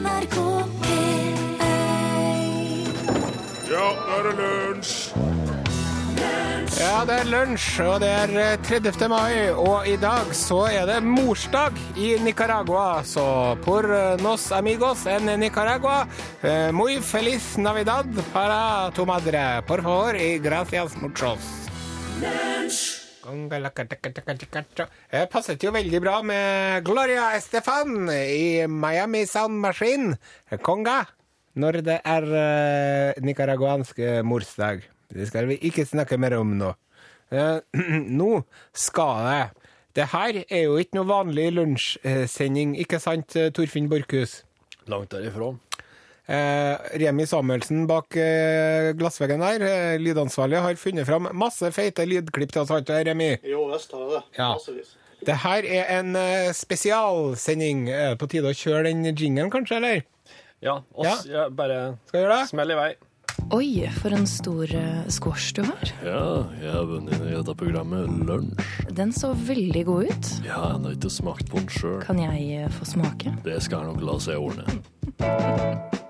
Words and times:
NRK 0.00 0.36
P1 0.80 1.64
Ja, 3.70 3.86
nå 3.92 4.16
er 4.16 4.28
det 4.28 4.34
lunsj! 4.38 4.94
Ja, 6.80 7.02
det 7.04 7.16
er 7.20 7.28
lunsj, 7.28 7.66
og 7.84 7.98
det 8.00 8.08
er 8.08 8.30
eh, 8.40 8.62
30. 8.64 9.08
mai, 9.12 9.50
og 9.52 9.84
i 9.88 9.98
dag 10.00 10.30
så 10.36 10.62
er 10.70 10.86
det 10.88 10.96
morsdag 11.04 11.76
i 12.00 12.14
Nicaragua. 12.24 13.02
Så 13.04 13.24
por 13.64 13.84
eh, 13.92 14.16
nos 14.24 14.48
amigos 14.56 15.04
en 15.10 15.28
Nicaragua, 15.40 16.06
eh, 16.40 16.70
muy 16.72 17.00
feliz 17.04 17.58
navidad 17.58 18.08
para 18.32 18.90
tu 18.96 19.04
madre. 19.04 19.62
Por 19.66 19.82
favor, 19.82 20.16
y 20.16 20.38
gracias 20.38 20.96
muchos. 20.96 21.38
Det 25.12 25.24
passet 25.32 25.60
jo 25.62 25.72
veldig 25.74 26.00
bra 26.00 26.20
med 26.24 26.84
Gloria 26.86 27.30
Estefan 27.36 28.08
i 28.08 28.66
Miami 28.66 29.26
Sound 29.28 29.60
Machine, 29.60 30.16
Konga, 30.64 31.02
når 31.60 31.82
det 31.84 31.98
er 32.00 32.26
uh, 32.32 33.20
nicaraguansk 33.20 33.98
eh, 34.00 34.22
morsdag. 34.24 34.86
Det 35.10 35.26
skal 35.28 35.50
vi 35.50 35.58
ikke 35.68 35.84
snakke 35.84 36.16
mer 36.20 36.38
om 36.38 36.54
nå. 36.56 36.70
Eh, 37.30 37.58
nå 38.20 38.42
skal 38.74 39.26
det 39.28 39.42
Det 39.94 40.06
her 40.12 40.36
er 40.46 40.64
jo 40.64 40.78
ikke 40.78 41.00
noe 41.00 41.08
vanlig 41.10 41.48
lunsjsending, 41.56 42.76
ikke 42.78 43.00
sant, 43.02 43.34
eh, 43.36 43.50
Torfinn 43.50 43.90
Borchhus? 43.90 44.44
Langt 44.90 45.10
derifra. 45.10 45.52
Eh, 46.30 46.76
Remi 47.02 47.24
Samuelsen 47.26 47.88
bak 47.90 48.14
eh, 48.14 48.92
glassveggen 48.94 49.42
der, 49.42 49.64
eh, 49.66 49.96
lydansvarlig, 49.98 50.60
har 50.62 50.76
funnet 50.78 51.08
fram 51.08 51.26
masse 51.34 51.66
feite 51.74 52.04
lydklipp 52.06 52.52
til 52.54 52.62
oss, 52.62 52.70
har 52.70 52.84
ikke 52.84 53.00
det, 53.00 53.06
Remi? 53.10 53.30
Jo 53.50 53.64
visst 53.72 53.90
har 53.96 54.04
jeg 54.04 54.12
det. 54.14 54.22
Ja. 54.38 54.52
Massevis. 54.54 54.92
Det 55.26 55.34
her 55.42 55.66
er 55.66 55.90
en 55.98 56.14
eh, 56.16 56.52
spesialsending. 56.56 57.88
Er 57.90 58.12
det 58.14 58.20
på 58.22 58.28
tide 58.30 58.52
å 58.52 58.56
kjøre 58.56 58.86
den 58.86 59.02
jingelen, 59.10 59.50
kanskje, 59.52 59.80
eller? 59.82 60.04
Ja, 60.62 60.78
oss, 60.94 61.24
ja. 61.26 61.48
bare 61.50 61.96
Skal 62.12 62.22
gjøre 62.22 62.36
det? 62.38 62.48
smell 62.52 62.74
i 62.76 62.78
vei. 62.78 62.90
Oi, 63.56 63.68
for 63.98 64.14
en 64.14 64.26
stor 64.28 64.70
squash 65.10 65.54
du 65.56 65.62
har. 65.66 65.90
Ja, 66.04 66.22
jeg 66.60 66.74
har 66.74 66.84
vunnet 66.86 67.24
i 67.24 67.32
dette 67.32 67.54
programmet 67.58 68.06
Lunsj. 68.28 68.68
Den 68.94 69.10
så 69.16 69.32
veldig 69.34 69.82
god 69.88 70.12
ut. 70.12 70.30
Ja, 70.44 70.60
jeg 70.76 70.84
har 70.84 70.94
ikke 70.94 71.10
smakt 71.10 71.50
på 71.50 71.58
den 71.58 71.72
sjøl. 71.74 71.98
Kan 72.04 72.20
jeg 72.22 72.68
få 72.76 72.86
smake? 72.92 73.34
Det 73.46 73.58
skal 73.64 73.82
jeg 73.82 73.96
nok 73.96 74.06
la 74.06 74.18
seg 74.22 74.38
ordne. 74.38 75.98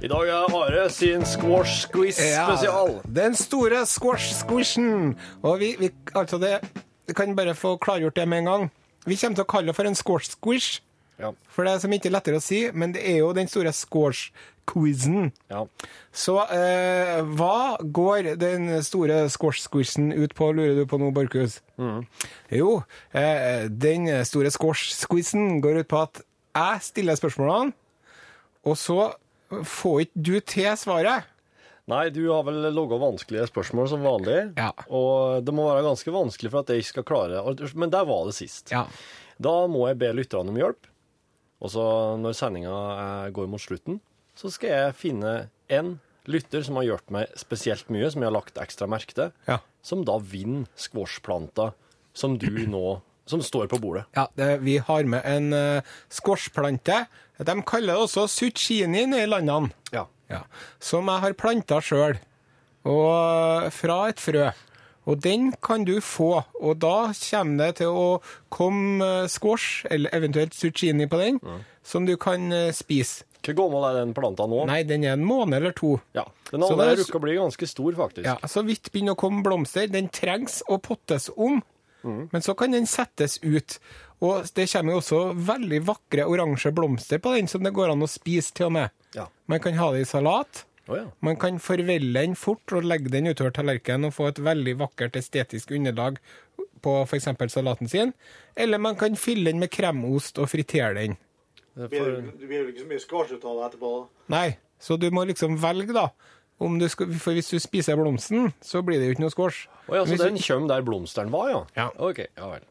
I 0.00 0.08
dag 0.08 0.28
er 0.32 0.54
Are 0.56 0.84
sin 0.88 1.26
squash 1.28 1.82
squiz 1.84 2.16
spesial. 2.16 3.02
Den 3.04 3.34
store 3.36 3.82
squash-squishen. 3.84 5.12
Og 5.42 5.58
vi, 5.60 5.74
vi 5.76 5.90
altså 6.14 6.38
det 6.40 6.60
Vi 7.06 7.12
kan 7.14 7.36
bare 7.36 7.54
få 7.54 7.76
klargjort 7.76 8.16
det 8.16 8.28
med 8.28 8.38
en 8.38 8.44
gang. 8.44 8.64
Vi 9.04 9.18
kommer 9.20 9.36
til 9.36 9.44
å 9.44 9.50
kalle 9.50 9.68
det 9.68 9.76
for 9.76 9.84
en 9.84 9.98
squash-squish. 9.98 10.80
Ja. 11.20 11.34
For 11.52 11.68
det 11.68 11.74
er 11.74 11.84
som 11.84 11.92
ikke 11.92 12.12
lettere 12.14 12.40
å 12.40 12.44
si, 12.44 12.62
men 12.72 12.94
det 12.96 13.02
er 13.04 13.18
jo 13.18 13.32
den 13.36 13.48
store 13.50 13.74
squash-quizen. 13.76 15.32
ja. 15.52 15.66
Så 16.12 16.38
eh, 16.48 17.20
hva 17.36 17.76
går 17.82 18.34
den 18.40 18.70
store 18.86 19.26
squash-squishen 19.28 20.14
ut 20.16 20.32
på, 20.34 20.52
lurer 20.56 20.80
du 20.80 20.86
på 20.88 20.96
nå, 21.02 21.10
Borchhus? 21.12 21.60
Jo, 22.48 22.82
eh, 23.12 23.66
den 23.68 24.08
store 24.24 24.54
squash-squizen 24.54 25.58
går 25.60 25.82
ut 25.82 25.92
på 25.92 26.06
at 26.06 26.22
jeg 26.56 26.86
stiller 26.88 27.20
spørsmålene, 27.20 27.74
og 28.64 28.78
så 28.78 29.10
får 29.50 30.00
ikke 30.06 30.22
du 30.30 30.34
til 30.40 30.70
svaret. 30.78 31.28
Nei, 31.90 32.04
du 32.14 32.20
har 32.30 32.44
vel 32.46 32.68
laga 32.70 32.98
vanskelige 33.02 33.48
spørsmål 33.50 33.88
som 33.90 34.04
vanlig. 34.06 34.36
Ja. 34.60 34.68
Og 34.94 35.40
det 35.42 35.54
må 35.56 35.64
være 35.66 35.82
ganske 35.88 36.12
vanskelig 36.14 36.52
for 36.52 36.62
at 36.62 36.70
jeg 36.70 36.84
ikke 36.84 36.92
skal 36.92 37.06
klare 37.08 37.40
det. 37.58 37.70
Men 37.74 37.90
der 37.90 38.06
var 38.06 38.28
det 38.28 38.36
sist. 38.36 38.70
Ja. 38.70 38.84
Da 39.42 39.54
må 39.72 39.88
jeg 39.88 39.98
be 39.98 40.12
lytterne 40.14 40.52
om 40.52 40.60
hjelp. 40.60 40.86
Og 41.60 41.72
så 41.74 41.82
når 42.20 42.36
sendinga 42.38 42.76
eh, 43.26 43.32
går 43.36 43.50
mot 43.50 43.60
slutten, 43.60 43.98
så 44.38 44.52
skal 44.54 44.70
jeg 44.70 44.94
finne 45.00 45.32
en 45.72 45.96
lytter 46.30 46.62
som 46.64 46.78
har 46.78 46.86
hjulpet 46.86 47.10
meg 47.16 47.34
spesielt 47.40 47.90
mye, 47.92 48.08
som 48.12 48.22
jeg 48.22 48.30
har 48.30 48.36
lagt 48.38 48.60
ekstra 48.62 48.86
merke 48.88 49.16
til, 49.16 49.32
Ja. 49.50 49.58
som 49.82 50.04
da 50.06 50.18
vinner 50.22 50.68
squashplanta 50.78 51.72
som 52.14 52.38
du 52.38 52.48
nå 52.70 53.00
Som 53.30 53.42
står 53.46 53.68
på 53.70 53.78
bordet. 53.82 54.06
Ja, 54.16 54.26
det, 54.38 54.56
vi 54.66 54.78
har 54.82 55.06
med 55.08 55.22
en 55.28 55.52
uh, 55.54 55.92
squashplante. 56.10 57.04
De 57.40 57.54
kaller 57.64 57.94
det 57.94 58.08
også 58.08 58.26
zucchini 58.28 59.06
i 59.16 59.28
landene. 59.30 59.70
Ja. 59.94 60.08
Ja. 60.30 60.42
Som 60.82 61.08
jeg 61.10 61.24
har 61.24 61.38
planta 61.38 61.80
sjøl. 61.84 62.18
Og 62.88 63.70
fra 63.76 64.02
et 64.10 64.20
frø. 64.22 64.50
Og 65.08 65.18
den 65.24 65.50
kan 65.64 65.84
du 65.88 65.96
få, 66.04 66.42
og 66.60 66.76
da 66.82 67.10
kommer 67.16 67.64
det 67.64 67.80
til 67.80 67.96
å 67.96 68.20
komme 68.52 69.06
eh, 69.24 69.28
squash, 69.32 69.86
eller 69.90 70.12
eventuelt 70.14 70.54
zucchini 70.54 71.08
på 71.10 71.18
den, 71.18 71.40
som 71.82 72.06
du 72.06 72.14
kan 72.20 72.52
eh, 72.52 72.68
spise. 72.76 73.24
Hvor 73.40 73.56
gammel 73.56 73.86
er 73.88 73.96
den 74.02 74.12
planta 74.14 74.44
nå? 74.44 74.66
Nei, 74.68 74.82
den 74.84 75.06
er 75.08 75.16
en 75.16 75.24
måned 75.24 75.56
eller 75.56 75.72
to. 75.72 75.94
Ja, 76.12 76.26
Den 76.50 76.60
har 76.62 76.92
rukka 77.00 77.16
å 77.16 77.22
bli 77.24 77.38
ganske 77.38 77.66
stor, 77.66 77.96
faktisk. 77.96 78.26
Ja, 78.28 78.36
Så 78.44 78.62
vidt 78.68 78.90
begynner 78.92 79.16
å 79.16 79.20
komme 79.20 79.40
blomster. 79.42 79.88
Den 79.88 80.10
trengs 80.12 80.60
å 80.68 80.76
pottes 80.84 81.30
om, 81.32 81.62
men 82.02 82.42
så 82.42 82.54
kan 82.58 82.72
den 82.72 82.88
settes 82.88 83.38
ut. 83.42 83.78
Og 84.20 84.48
det 84.56 84.66
kommer 84.72 84.96
jo 84.96 85.00
også 85.00 85.20
veldig 85.48 85.80
vakre 85.88 86.26
oransje 86.28 86.72
blomster 86.76 87.20
på 87.22 87.34
den, 87.36 87.48
som 87.48 87.64
det 87.64 87.72
går 87.76 87.92
an 87.92 88.04
å 88.04 88.10
spise 88.10 88.52
til 88.56 88.68
og 88.68 88.74
med. 88.76 88.96
Ja. 89.16 89.26
Man 89.50 89.62
kan 89.64 89.78
ha 89.80 89.90
det 89.94 90.04
i 90.04 90.08
salat. 90.08 90.64
Oh, 90.90 90.96
ja. 90.98 91.06
Man 91.24 91.38
kan 91.40 91.60
forvelle 91.62 92.20
den 92.20 92.36
fort 92.36 92.72
og 92.74 92.86
legge 92.88 93.12
den 93.12 93.30
utover 93.30 93.54
tallerkenen 93.54 94.08
og 94.08 94.16
få 94.16 94.30
et 94.30 94.40
veldig 94.42 94.76
vakkert 94.80 95.16
estetisk 95.20 95.70
underlag 95.76 96.18
på 96.84 96.96
f.eks. 97.04 97.28
salaten 97.52 97.88
sin. 97.88 98.12
Eller 98.56 98.78
man 98.82 98.96
kan 99.00 99.16
fylle 99.16 99.52
den 99.52 99.60
med 99.62 99.70
kremost 99.72 100.40
og 100.40 100.50
fritere 100.50 100.96
den. 100.98 101.16
Det 101.76 101.88
blir 101.92 102.58
jo 102.58 102.68
ikke 102.72 102.82
så 102.82 102.90
mye 102.90 103.02
squash 103.02 103.36
ut 103.36 103.44
av 103.46 103.56
det 103.56 103.66
etterpå. 103.70 103.92
Nei, 104.34 104.48
så 104.82 104.96
du 105.00 105.06
må 105.14 105.24
liksom 105.28 105.56
velge, 105.62 105.94
da. 105.96 106.10
Om 106.60 106.76
du 106.78 106.86
skal, 106.92 107.12
for 107.16 107.32
hvis 107.36 107.48
du 107.48 107.56
spiser 107.62 107.96
blomsten, 107.96 108.50
så 108.60 108.82
blir 108.84 109.00
det 109.00 109.06
jo 109.08 109.14
ikke 109.16 109.24
noe 109.24 109.32
squash. 109.32 109.64
Oh, 109.88 109.94
ja, 109.96 110.02
så 110.04 110.18
den 110.20 110.36
du- 110.36 110.42
kommer 110.44 110.68
der 110.74 110.84
blomsteren 110.84 111.32
var, 111.32 111.48
ja? 111.48 111.60
Ja. 111.78 111.86
Ok, 111.96 112.20
ja 112.36 112.50
vel. 112.52 112.66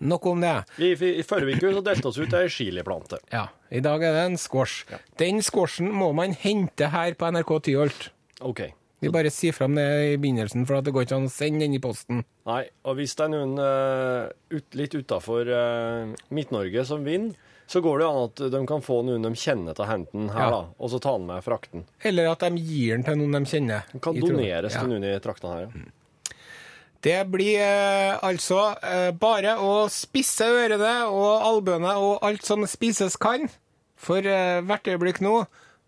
Nok 0.00 0.26
om 0.26 0.40
det. 0.40 0.52
I, 0.80 0.92
I 1.20 1.22
forrige 1.26 1.58
uke 1.60 1.72
så 1.76 1.82
delte 1.84 2.08
oss 2.08 2.18
ut 2.18 2.32
ei 2.36 2.48
chiliplante. 2.52 3.18
Ja, 3.32 3.46
I 3.70 3.80
dag 3.84 4.02
er 4.02 4.12
det 4.16 4.22
en 4.30 4.38
squash. 4.40 4.84
Den 5.20 5.42
squashen 5.44 5.90
må 5.92 6.10
man 6.16 6.32
hente 6.36 6.88
her 6.92 7.14
på 7.20 7.28
NRK 7.32 7.52
Tyholt. 7.68 8.08
OK. 8.40 8.64
Vi 9.04 9.10
bare 9.12 9.28
sier 9.32 9.52
fram 9.52 9.74
det 9.76 9.84
i 10.14 10.16
begynnelsen, 10.16 10.64
for 10.64 10.78
at 10.78 10.86
det 10.86 10.94
går 10.96 11.04
ikke 11.04 11.16
an 11.18 11.26
å 11.28 11.32
sende 11.32 11.60
den 11.66 11.74
i 11.76 11.80
posten. 11.82 12.22
Nei, 12.48 12.62
og 12.88 12.96
hvis 12.96 13.12
det 13.18 13.26
er 13.26 13.32
noen 13.34 13.52
uh, 13.60 14.30
ut, 14.54 14.64
litt 14.80 14.96
utafor 14.96 15.50
Midt-Norge 16.32 16.84
som 16.88 17.04
vinner, 17.04 17.36
så 17.66 17.80
går 17.80 17.98
det 18.02 18.06
an 18.06 18.18
at 18.28 18.42
de 18.52 18.60
kan 18.68 18.82
få 18.84 19.00
noen 19.06 19.22
de 19.24 19.30
kjenner 19.40 19.74
til 19.74 20.06
den 20.12 20.28
her, 20.28 20.40
Ja. 20.44 20.50
da, 20.50 20.62
og 20.78 20.90
så 20.92 21.00
ta 21.00 21.16
den 21.16 21.26
med 21.26 21.42
frakten. 21.44 21.84
Eller 22.04 22.28
at 22.30 22.40
de 22.44 22.50
gir 22.60 22.96
den 22.96 23.04
til 23.04 23.16
noen 23.16 23.32
de 23.44 23.50
kjenner. 23.50 23.86
Den 23.92 24.00
kan 24.04 24.14
doneres 24.20 24.72
til 24.76 24.88
noen 24.88 25.04
i 25.04 25.18
traktene 25.24 25.54
her. 25.54 25.68
ja. 25.74 25.90
Det 27.04 27.18
blir 27.28 27.58
eh, 27.60 28.14
altså 28.24 28.78
eh, 28.80 29.10
bare 29.12 29.58
å 29.60 29.88
spisse 29.92 30.46
ørene 30.48 31.04
og 31.12 31.42
albuene 31.44 31.92
og 32.00 32.22
alt 32.24 32.46
som 32.48 32.64
spises 32.64 33.18
kan. 33.20 33.44
For 34.00 34.24
eh, 34.24 34.62
hvert 34.64 34.88
øyeblikk 34.88 35.20
nå 35.20 35.42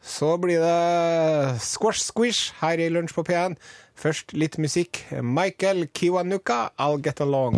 så 0.07 0.35
blir 0.39 0.61
det 0.61 1.57
squash-squish 1.65 2.53
her 2.61 2.79
i 2.85 2.91
Lunsj 2.93 3.17
på 3.17 3.25
P1. 3.25 3.57
Først 3.97 4.37
litt 4.37 4.59
musikk. 4.61 5.07
Michael 5.25 5.87
Kiwanuka, 5.89 6.71
I'll 6.79 7.01
Get 7.01 7.21
Along. 7.25 7.57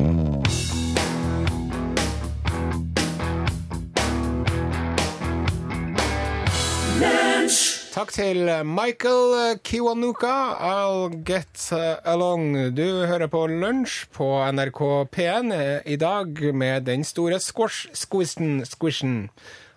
Takk 7.98 8.12
til 8.14 8.46
Michael 8.62 9.56
Kiwanuka. 9.66 10.30
I'll 10.54 11.16
get 11.26 11.64
uh, 11.74 11.96
along. 12.06 12.52
Du 12.70 12.84
hører 13.10 13.26
på 13.26 13.40
Lunsj 13.50 14.04
på 14.14 14.28
NRK 14.54 14.82
P1 15.10 15.50
eh, 15.56 15.80
i 15.82 15.96
dag 15.98 16.38
med 16.54 16.86
den 16.86 17.02
store 17.02 17.40
squash-squishen. 17.42 18.60
squishen. 18.70 19.16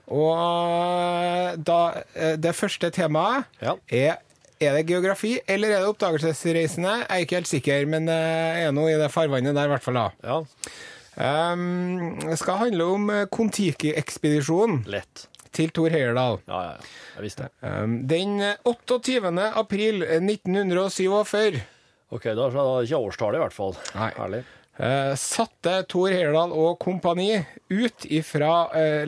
Og 0.06 0.38
eh, 0.38 1.58
da, 1.66 1.80
eh, 2.14 2.36
det 2.38 2.54
første 2.54 2.92
temaet 2.94 3.50
Ja. 3.62 3.74
er 3.90 4.22
er 4.62 4.78
det 4.78 4.86
geografi 4.86 5.40
eller 5.48 5.74
er 5.74 5.80
det 5.82 5.90
oppdagelsesreisende? 5.90 6.94
Jeg 7.00 7.10
er 7.10 7.26
ikke 7.26 7.40
helt 7.42 7.48
sikker, 7.56 7.86
men 7.90 8.06
jeg 8.08 8.68
er 8.68 8.72
nå 8.72 8.86
i 8.86 9.00
det 9.02 9.10
farvannet 9.10 9.56
der, 9.56 9.66
i 9.66 9.74
hvert 9.74 9.84
fall. 9.90 9.98
da. 9.98 10.10
Ja, 10.24 10.42
Um, 11.22 12.20
det 12.22 12.38
skal 12.40 12.56
handle 12.58 12.84
om 12.84 13.10
Kon-Tiki-ekspedisjonen 13.34 14.86
lett. 14.88 15.26
Til 15.56 15.70
Thor 15.76 15.90
Heyerdahl. 15.94 16.38
Ja, 16.48 16.60
ja, 16.64 16.72
ja. 16.78 16.82
Jeg 17.18 17.24
visste 17.28 17.44
det. 17.48 17.52
Um, 17.68 17.92
Den 18.08 18.32
28. 18.68 19.32
april 19.60 19.96
1947 20.04 21.62
OK, 22.12 22.24
da 22.36 22.44
er 22.48 22.52
det 22.52 22.90
ikke 22.90 23.00
årstallet, 23.08 23.38
i 23.40 23.44
hvert 23.46 23.56
fall. 23.56 23.74
Nei. 23.96 24.10
Herlig. 24.18 24.42
eh, 24.84 25.14
satte 25.16 25.78
Thor 25.92 26.10
Heyerdahl 26.12 26.52
og 26.52 26.76
kompani 26.84 27.38
ut 27.72 28.04
ifra 28.12 28.68
eh, 28.76 29.06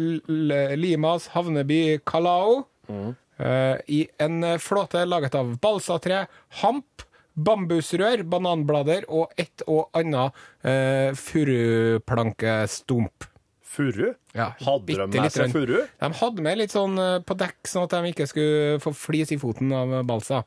Limas 0.80 1.28
havneby 1.34 2.00
Calao 2.08 2.62
eh, 2.88 3.76
i 3.92 4.06
en 4.24 4.40
flåte 4.64 5.04
laget 5.10 5.36
av 5.36 5.52
balsatre, 5.60 6.28
hamp, 6.62 7.04
bambusrør, 7.36 8.22
bananblader 8.30 9.04
og 9.10 9.32
et 9.42 9.64
og 9.68 9.90
annet 10.00 10.32
eh, 10.64 11.12
furuplankestump. 11.18 13.26
Furu? 13.74 14.14
Ja, 14.38 14.52
Hadde 14.64 14.96
de 15.10 15.20
med 15.26 15.34
seg 15.34 15.52
furu? 15.54 15.80
De 16.00 16.12
hadde 16.22 16.46
med 16.46 16.62
litt 16.62 16.74
sånn 16.74 16.98
eh, 17.02 17.20
på 17.26 17.38
dekk, 17.40 17.60
sånn 17.70 17.88
at 17.90 17.98
de 17.98 18.14
ikke 18.14 18.30
skulle 18.30 18.80
få 18.84 18.94
flis 18.96 19.34
i 19.36 19.40
foten 19.42 19.74
av 19.76 20.00
balsa. 20.08 20.44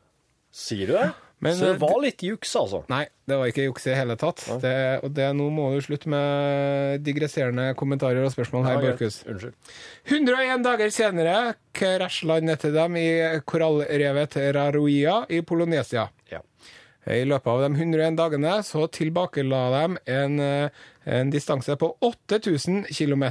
Sier 0.56 0.88
du 0.90 0.96
det? 0.96 1.08
Men, 1.44 1.52
Så 1.52 1.66
det 1.66 1.74
eh, 1.74 1.80
var 1.82 1.98
litt 2.00 2.22
juks, 2.24 2.54
altså. 2.56 2.78
Nei, 2.88 3.02
det 3.28 3.36
var 3.36 3.50
ikke 3.50 3.66
juks 3.66 3.84
i 3.90 3.96
hele 3.96 4.14
tatt. 4.16 4.40
Det, 4.62 4.72
og 5.04 5.12
det, 5.18 5.26
nå 5.36 5.50
må 5.52 5.66
du 5.74 5.82
slutte 5.84 6.08
med 6.08 7.02
digresserende 7.04 7.68
kommentarer 7.76 8.24
og 8.24 8.32
spørsmål 8.32 8.64
her, 8.64 8.78
Ja. 8.78 8.84
Borchhus. 8.86 9.18
Unnskyld. 9.28 9.74
101 10.08 10.64
dager 10.64 10.94
senere 10.96 11.36
krasjlandet 11.76 12.64
dem 12.72 12.96
i 12.96 13.06
korallrevet 13.44 14.38
Raruia 14.56 15.18
i 15.28 15.42
Polonesia. 15.44 16.06
Ja. 16.32 16.40
I 17.06 17.22
løpet 17.28 17.52
av 17.52 17.62
de 17.62 17.70
101 17.78 18.18
dagene 18.18 18.56
så 18.66 18.88
tilbakela 18.90 19.62
de 19.76 19.98
en, 20.10 20.40
eh, 20.40 20.84
en 21.06 21.30
distanse 21.30 21.76
på 21.78 21.92
8000 22.02 22.84
km. 22.90 23.24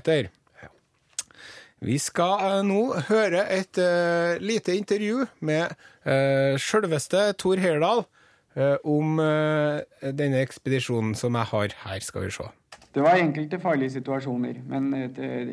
Vi 1.83 1.97
skal 1.99 2.43
eh, 2.47 2.61
nå 2.65 2.81
høre 3.09 3.45
et 3.51 3.77
uh, 3.77 4.41
lite 4.41 4.75
intervju 4.77 5.25
med 5.45 5.73
uh, 6.07 6.55
sjølveste 6.57 7.33
Tor 7.41 7.59
Heyerdahl 7.59 8.05
uh, 8.55 8.77
om 8.87 9.19
uh, 9.19 9.83
denne 10.01 10.39
ekspedisjonen 10.45 11.13
som 11.19 11.35
jeg 11.35 11.51
har 11.51 11.75
her, 11.83 11.99
skal 11.99 12.25
vi 12.25 12.31
se. 12.37 12.47
Det 12.95 13.03
var 13.03 13.19
enkelte 13.19 13.59
farlige 13.59 13.91
situasjoner, 13.97 14.61
men 14.71 14.93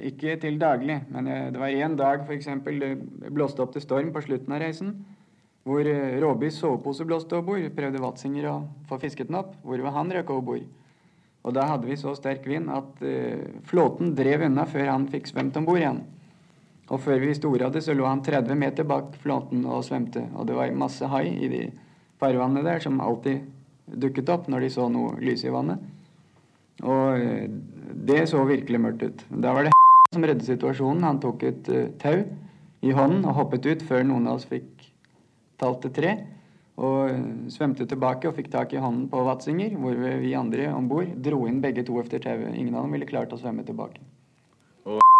ikke 0.07 0.37
til 0.39 0.61
daglig. 0.63 1.01
Men 1.11 1.27
det 1.27 1.59
var 1.59 1.75
en 1.75 1.97
dag 1.99 2.21
f.eks. 2.23 2.47
det 2.71 2.93
blåste 3.35 3.65
opp 3.65 3.73
til 3.75 3.83
storm 3.83 4.13
på 4.15 4.23
slutten 4.23 4.55
av 4.55 4.63
reisen. 4.63 4.93
Hvor 5.63 5.87
eh, 5.87 6.19
Råbys 6.23 6.59
sovepose 6.59 7.07
blåste 7.07 7.37
over 7.39 7.47
bord. 7.53 7.67
Prøvde 7.77 8.03
Watzinger 8.03 8.49
å 8.51 8.57
få 8.89 8.99
fisket 9.03 9.31
den 9.31 9.39
opp. 9.39 9.55
Hvorved 9.63 9.95
han 9.95 10.11
røk 10.17 10.33
over 10.35 10.47
bord. 10.49 10.71
Og 11.43 11.55
da 11.57 11.67
hadde 11.67 11.89
vi 11.89 11.99
så 11.99 12.15
sterk 12.15 12.45
vind 12.47 12.71
at 12.71 13.01
uh, 13.03 13.47
flåten 13.67 14.13
drev 14.15 14.45
unna 14.47 14.63
før 14.71 14.93
han 14.93 15.09
fikk 15.11 15.27
svømt 15.33 15.57
om 15.59 15.67
bord 15.67 15.81
igjen. 15.81 16.03
Og 16.93 17.01
før 17.03 17.19
vi 17.19 17.31
visste 17.33 17.49
ordet 17.49 17.67
av 17.67 17.73
det, 17.75 17.83
så 17.83 17.97
lå 17.97 18.07
han 18.07 18.23
30 18.23 18.59
meter 18.59 18.87
bak 18.87 19.17
flåten 19.23 19.65
og 19.67 19.83
svømte. 19.87 20.23
Og 20.39 20.47
det 20.47 20.55
var 20.59 20.75
masse 20.79 21.09
hai 21.11 21.25
i 21.33 21.51
de 21.51 21.65
farvannene 22.23 22.63
der 22.67 22.85
som 22.85 23.01
alltid 23.03 23.43
dukket 24.05 24.31
opp 24.31 24.47
når 24.51 24.67
de 24.67 24.71
så 24.77 24.87
noe 24.93 25.17
lys 25.23 25.43
i 25.43 25.55
vannet. 25.55 25.83
Og 26.83 27.19
uh, 27.19 27.49
det 28.07 28.23
så 28.31 28.45
virkelig 28.47 28.83
mørkt 28.83 29.03
ut. 29.03 29.27
Da 29.35 29.57
var 29.57 29.67
det 29.67 29.75
som 30.15 30.27
reddet 30.31 30.47
situasjonen. 30.47 31.09
Han 31.11 31.21
tok 31.23 31.43
et 31.51 31.75
uh, 31.75 31.91
tau 32.03 32.23
i 32.83 32.95
hånden 32.95 33.27
og 33.27 33.39
hoppet 33.41 33.67
ut 33.67 33.87
før 33.87 34.07
noen 34.07 34.31
av 34.31 34.39
oss 34.39 34.47
fikk 34.51 34.92
talt 35.63 35.85
til 35.87 35.95
tre. 35.97 36.15
Og 36.83 37.13
svømte 37.53 37.85
tilbake 37.87 38.31
og 38.31 38.35
fikk 38.39 38.49
tak 38.53 38.73
i 38.73 38.81
hånden 38.81 39.05
på 39.13 39.21
Watzinger, 39.27 39.77
hvor 39.79 39.97
vi 40.23 40.33
andre 40.35 40.71
om 40.73 40.89
bord 40.91 41.11
dro 41.23 41.45
inn 41.47 41.61
begge 41.63 41.85
to 41.87 41.99
efter 42.01 42.23
tauet. 42.25 42.57
Ingen 42.57 42.75
av 42.75 42.87
dem 42.87 42.97
ville 42.97 43.09
klart 43.09 43.35
å 43.35 43.39
svømme 43.41 43.65
tilbake. 43.69 44.01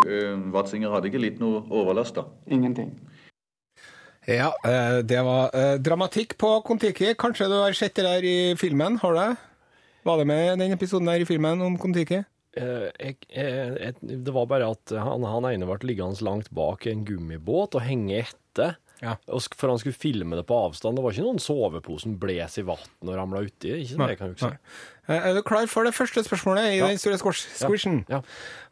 Eh, 0.09 0.35
Watzinger 0.55 0.91
hadde 0.95 1.11
ikke 1.11 1.21
litt 1.23 1.39
noe 1.43 1.63
overlast, 1.71 2.17
da. 2.19 2.27
Ingenting. 2.51 2.91
Ja, 4.27 4.53
eh, 4.67 5.01
det 5.03 5.21
var 5.27 5.51
eh, 5.55 5.77
dramatikk 5.83 6.37
på 6.39 6.61
Kon-Tiki. 6.67 7.13
Kanskje 7.19 7.49
du 7.51 7.57
har 7.59 7.75
sett 7.75 7.97
det 7.99 8.07
der 8.07 8.27
i 8.27 8.37
filmen? 8.59 8.99
Har 9.03 9.15
du 9.15 9.19
det? 9.21 9.31
Var 10.07 10.19
det 10.19 10.27
med 10.27 10.59
den 10.63 10.75
episoden 10.75 11.11
der 11.11 11.23
i 11.23 11.27
filmen 11.27 11.63
om 11.63 11.79
Kon-Tiki? 11.79 12.23
Eh, 12.53 12.89
jeg, 13.01 13.17
jeg, 13.29 13.75
jeg, 13.81 14.23
det 14.27 14.35
var 14.35 14.47
bare 14.51 14.73
at 14.75 14.95
han, 14.95 15.27
han 15.27 15.49
ene 15.51 15.67
ble 15.69 15.91
liggende 15.91 16.27
langt 16.27 16.51
bak 16.55 16.87
en 16.91 17.05
gummibåt 17.07 17.79
og 17.79 17.87
henge 17.87 18.23
etter. 18.25 18.79
Ja. 19.03 19.17
Og 19.35 19.43
For 19.59 19.69
han 19.73 19.79
skulle 19.83 19.99
filme 19.99 20.37
det 20.39 20.47
på 20.47 20.55
avstand. 20.69 20.95
Det 20.97 21.03
var 21.03 21.11
ikke 21.11 21.25
noen 21.27 21.41
soveposen 21.43 22.19
bles 22.23 22.55
i 22.59 22.63
vann 22.63 22.79
og 23.03 23.17
ramla 23.19 23.41
uti. 23.43 23.73
Ikke 23.83 23.97
som 23.97 24.05
jeg 24.07 24.19
kan 24.21 24.31
huske. 24.35 24.59
Eh, 25.09 25.17
Er 25.29 25.35
du 25.35 25.43
klar 25.43 25.67
for 25.67 25.83
det 25.85 25.93
første 25.97 26.23
spørsmålet 26.23 26.69
i 26.71 26.77
Ja. 26.79 26.87
den 26.87 26.99
store 26.99 27.19
squishen? 27.19 28.05
Ja. 28.09 28.21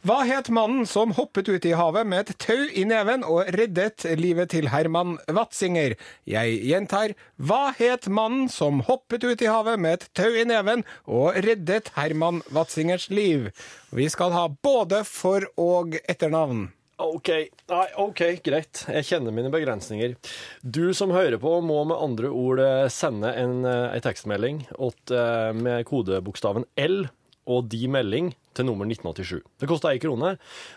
Hva 0.07 0.21
het 0.25 0.49
mannen 0.49 0.87
som 0.87 1.11
hoppet 1.13 1.49
ut 1.49 1.65
i 1.67 1.73
havet 1.75 2.07
med 2.07 2.31
et 2.31 2.39
tau 2.39 2.55
i 2.71 2.85
neven 2.85 3.25
og 3.27 3.51
reddet 3.59 4.07
livet 4.17 4.51
til 4.51 4.69
Herman 4.71 5.19
Watzinger? 5.29 5.97
Jeg 6.27 6.63
gjentar. 6.63 7.15
Hva 7.39 7.75
het 7.77 8.07
mannen 8.09 8.49
som 8.49 8.81
hoppet 8.87 9.25
ut 9.25 9.43
i 9.43 9.47
havet 9.51 9.79
med 9.81 9.95
et 9.99 10.09
tau 10.15 10.31
i 10.31 10.45
neven 10.45 10.85
og 11.09 11.35
reddet 11.35 11.91
Herman 11.97 12.43
Watzingers 12.53 13.11
liv? 13.11 13.51
Vi 13.93 14.09
skal 14.09 14.31
ha 14.31 14.47
både 14.49 15.05
for- 15.05 15.51
og 15.59 15.99
etternavn. 16.09 16.71
OK, 17.01 17.31
Nei, 17.71 17.87
ok, 18.03 18.21
greit. 18.45 18.83
Jeg 18.93 19.07
kjenner 19.09 19.33
mine 19.33 19.51
begrensninger. 19.53 20.17
Du 20.61 20.91
som 20.97 21.13
hører 21.15 21.41
på, 21.41 21.55
må 21.65 21.79
med 21.89 21.97
andre 21.97 22.29
ord 22.29 22.61
eh, 22.61 22.89
sende 22.93 23.33
en, 23.41 23.63
eh, 23.65 23.95
en 23.97 24.05
tekstmelding 24.05 24.67
åt, 24.77 25.15
eh, 25.15 25.49
med 25.57 25.87
kodebokstaven 25.89 26.69
L 26.81 27.07
og 27.51 27.71
de 27.73 27.89
melding 27.91 28.31
til 28.55 28.69
nummer 28.69 28.87
1987. 28.87 29.41
Det 29.63 29.69
koster 29.71 29.95
ei 29.95 30.03
krone. 30.03 30.35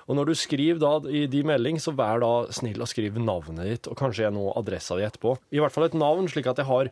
Og 0.07 0.17
når 0.17 0.31
du 0.31 0.33
skriver 0.39 0.79
da 0.81 0.93
i 1.11 1.25
de 1.29 1.43
melding, 1.45 1.77
så 1.83 1.93
vær 1.97 2.23
da 2.23 2.31
snill 2.55 2.81
å 2.81 2.89
skrive 2.89 3.21
navnet 3.21 3.67
ditt, 3.67 3.91
og 3.91 3.99
kanskje 3.99 4.25
jeg 4.25 4.35
nå 4.37 4.47
adressa 4.57 4.97
di 4.97 5.05
etterpå. 5.05 5.35
I 5.51 5.61
hvert 5.61 5.75
fall 5.75 5.89
et 5.89 5.97
navn, 5.99 6.29
slik 6.31 6.47
at 6.49 6.61
jeg 6.63 6.69
har, 6.71 6.89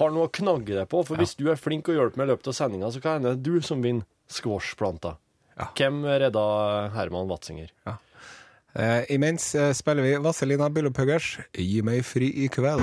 har 0.00 0.14
noe 0.14 0.28
å 0.28 0.34
knagge 0.42 0.74
deg 0.74 0.88
på. 0.90 1.04
For 1.06 1.22
hvis 1.22 1.36
du 1.38 1.46
er 1.52 1.60
flink 1.60 1.88
og 1.88 2.00
hjelper 2.00 2.20
meg 2.20 2.28
i 2.28 2.34
løpet 2.34 2.50
av 2.50 2.58
sendinga, 2.58 2.90
så 2.90 3.04
kan 3.04 3.22
det 3.22 3.36
hende 3.36 3.46
du 3.46 3.62
som 3.64 3.84
vinner 3.84 4.08
squashplanta. 4.32 5.16
Ja. 5.54 5.68
Hvem 5.76 6.02
redda 6.08 6.42
Herman 6.96 7.30
Watzinger? 7.30 7.70
Eh, 8.74 9.04
imens 9.14 9.54
eh, 9.54 9.72
spiller 9.76 10.02
vi 10.02 10.16
Vazelina 10.24 10.68
Bilopphøggers 10.72 11.38
'Gi 11.52 11.82
meg 11.84 12.04
fri 12.04 12.30
i 12.44 12.48
kveld'. 12.48 12.80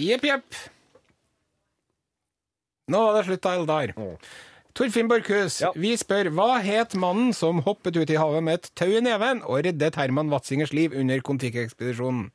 Jepp, 0.00 0.24
jepp. 0.24 0.56
Nå 2.90 3.00
var 3.04 3.18
det 3.20 3.26
slutt, 3.28 3.46
Eldar. 3.46 3.92
Torfinn 4.74 5.08
Borchhus, 5.10 5.60
Ja. 5.60 5.70
vi 5.74 5.92
spør 5.96 6.30
hva 6.34 6.60
het 6.62 6.94
mannen 6.94 7.32
som 7.34 7.60
hoppet 7.62 7.96
ut 7.96 8.10
i 8.10 8.16
havet 8.18 8.42
med 8.42 8.54
et 8.54 8.70
tau 8.74 8.86
i 8.88 9.00
neven 9.00 9.42
og 9.42 9.64
reddet 9.66 9.96
Herman 9.96 10.30
Watzingers 10.30 10.72
liv 10.72 10.92
under 10.94 11.20
Kon-Tiki-ekspedisjonen? 11.20 12.30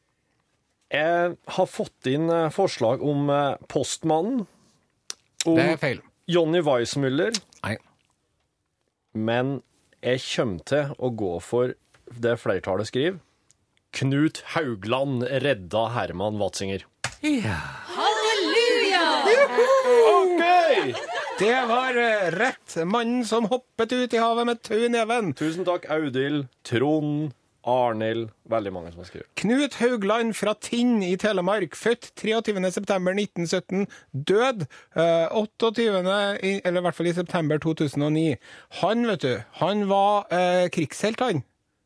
Jeg 0.93 1.35
har 1.57 1.65
fått 1.69 2.07
inn 2.11 2.29
eh, 2.29 2.49
forslag 2.53 3.01
om 3.03 3.29
eh, 3.33 3.55
Postmannen, 3.71 4.45
om 5.45 5.55
Det 5.57 5.65
er 5.75 5.79
feil. 5.81 6.01
Johnny 6.29 6.61
Weissmuller, 6.65 7.33
Nei. 7.63 7.75
men 9.13 9.59
jeg 10.05 10.21
kommer 10.25 10.65
til 10.69 10.93
å 10.97 11.09
gå 11.17 11.31
for 11.41 11.73
det 12.21 12.35
flertallet 12.41 12.89
skriver. 12.89 13.19
Knut 13.95 14.41
Haugland 14.55 15.23
redda 15.41 15.87
Herman 15.95 16.37
Watzinger. 16.41 16.83
OK! 20.11 20.43
Det 21.39 21.55
var 21.67 21.97
eh, 21.99 22.29
rett. 22.31 22.75
Mannen 22.85 23.25
som 23.27 23.45
hoppet 23.51 23.91
ut 23.93 24.13
i 24.13 24.21
havet 24.21 24.47
med 24.47 24.61
tau 24.63 24.77
i 24.85 24.89
neven. 24.91 25.33
Tusen 25.35 25.65
takk, 25.67 25.87
Audhild, 25.91 26.45
Trond, 26.67 27.33
Arnhild. 27.65 28.29
Veldig 28.51 28.71
mange 28.75 28.91
som 28.93 29.01
har 29.01 29.07
skrevet. 29.09 29.27
Knut 29.41 29.77
Haugland 29.81 30.35
fra 30.37 30.53
Tinn 30.61 30.99
i 31.03 31.15
Telemark, 31.21 31.73
født 31.75 32.11
23.9.1917, 32.21 33.85
død 34.13 34.65
eh, 34.95 35.27
28. 35.33 35.85
I, 36.45 36.53
eller 36.65 36.81
i 36.81 36.85
hvert 36.85 36.97
fall 36.97 37.09
i 37.09 37.15
september 37.17 37.59
2009. 37.63 38.35
Han, 38.81 39.05
vet 39.09 39.25
du, 39.25 39.33
han 39.61 39.85
var 39.89 40.25
eh, 40.33 40.65
krigshelt, 40.73 41.21
han. 41.25 41.43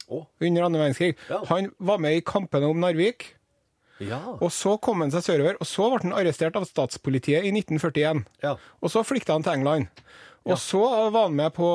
Oh. 0.10 0.26
Under 0.42 0.66
andre 0.66 0.80
verdenskrig. 0.84 1.16
Ja. 1.30 1.44
Han 1.52 1.72
var 1.80 2.00
med 2.02 2.18
i 2.18 2.24
kampene 2.26 2.70
om 2.72 2.80
Narvik, 2.82 3.36
Ja. 4.00 4.18
og 4.40 4.48
så 4.56 4.78
kom 4.82 5.02
han 5.04 5.12
seg 5.12 5.26
sørover. 5.26 5.58
Og 5.60 5.68
så 5.68 5.90
ble 5.92 6.00
han 6.08 6.16
arrestert 6.18 6.56
av 6.56 6.66
statspolitiet 6.70 7.44
i 7.46 7.52
1941. 7.52 8.26
ja. 8.44 8.56
Og 8.82 8.90
så 8.94 9.04
flykta 9.04 9.36
han 9.36 9.44
til 9.44 9.58
England. 9.60 9.88
Og 10.50 10.58
så 10.62 10.82
var 11.14 11.28
han 11.28 11.36
med 11.38 11.54
på 11.56 11.68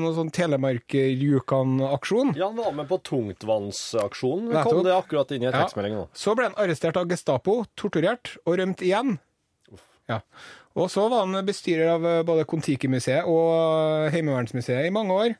noen 0.00 0.16
sånn 0.16 0.32
Telemark-Rjukan-aksjon. 0.34 2.34
Ja, 2.38 2.50
han 2.50 2.58
var 2.58 2.72
med 2.76 2.88
på 2.90 2.98
tungtvannsaksjonen. 3.10 4.50
Kom 4.66 4.82
det 4.86 4.96
akkurat 4.96 5.30
inn 5.34 5.46
i 5.46 5.50
en 5.50 5.56
tekstmelding 5.56 5.94
nå. 5.98 6.04
Så 6.16 6.30
ble 6.38 6.44
han 6.50 6.58
arrestert 6.60 6.98
av 7.00 7.08
Gestapo, 7.10 7.62
torturert 7.78 8.26
og 8.44 8.58
rømt 8.60 8.84
igjen. 8.84 9.10
Ja. 10.10 10.18
Og 10.74 10.90
så 10.90 11.06
var 11.08 11.24
han 11.24 11.46
bestyrer 11.46 11.94
av 11.94 12.06
eh, 12.08 12.24
både 12.26 12.46
Kon-Tiki-museet 12.50 13.28
og 13.30 14.10
Heimevernsmuseet 14.14 14.88
i 14.88 14.94
mange 14.94 15.14
år. 15.14 15.36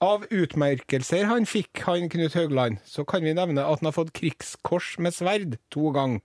Av 0.00 0.24
utmerkelser 0.32 1.26
han 1.28 1.44
fikk, 1.44 1.82
han 1.84 2.08
Knut 2.08 2.32
Haugland, 2.38 2.80
så 2.88 3.04
kan 3.04 3.20
vi 3.26 3.36
nevne 3.36 3.60
at 3.60 3.82
han 3.82 3.90
har 3.90 3.98
fått 3.98 4.14
krigskors 4.16 4.94
med 4.96 5.12
sverd 5.12 5.58
to 5.72 5.92
ganger. 5.92 6.24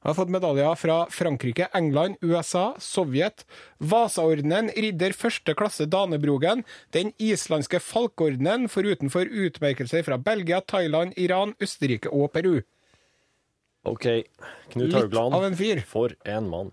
Han 0.00 0.10
har 0.12 0.14
fått 0.14 0.30
medaljer 0.30 0.74
fra 0.78 0.96
Frankrike, 1.10 1.68
England, 1.74 2.16
USA, 2.22 2.74
Sovjet, 2.78 3.44
Vasaordenen, 3.82 4.70
ridder 4.76 5.12
første 5.16 5.54
klasse 5.58 5.88
Danebrogen, 5.90 6.62
den 6.94 7.10
islandske 7.18 7.80
Falkordenen, 7.82 8.68
foruten 8.70 9.10
for 9.10 9.26
utmerkelser 9.26 10.06
fra 10.06 10.18
Belgia, 10.22 10.60
Thailand, 10.62 11.18
Iran, 11.18 11.56
Østerrike 11.60 12.12
og 12.14 12.30
Peru. 12.32 12.60
OK. 13.88 14.06
Knut 14.72 14.86
Litt 14.88 14.94
Haugland. 14.98 15.34
av 15.34 15.44
en 15.48 15.56
fyr. 15.56 15.82
For 15.88 16.14
en 16.28 16.48
mann. 16.50 16.72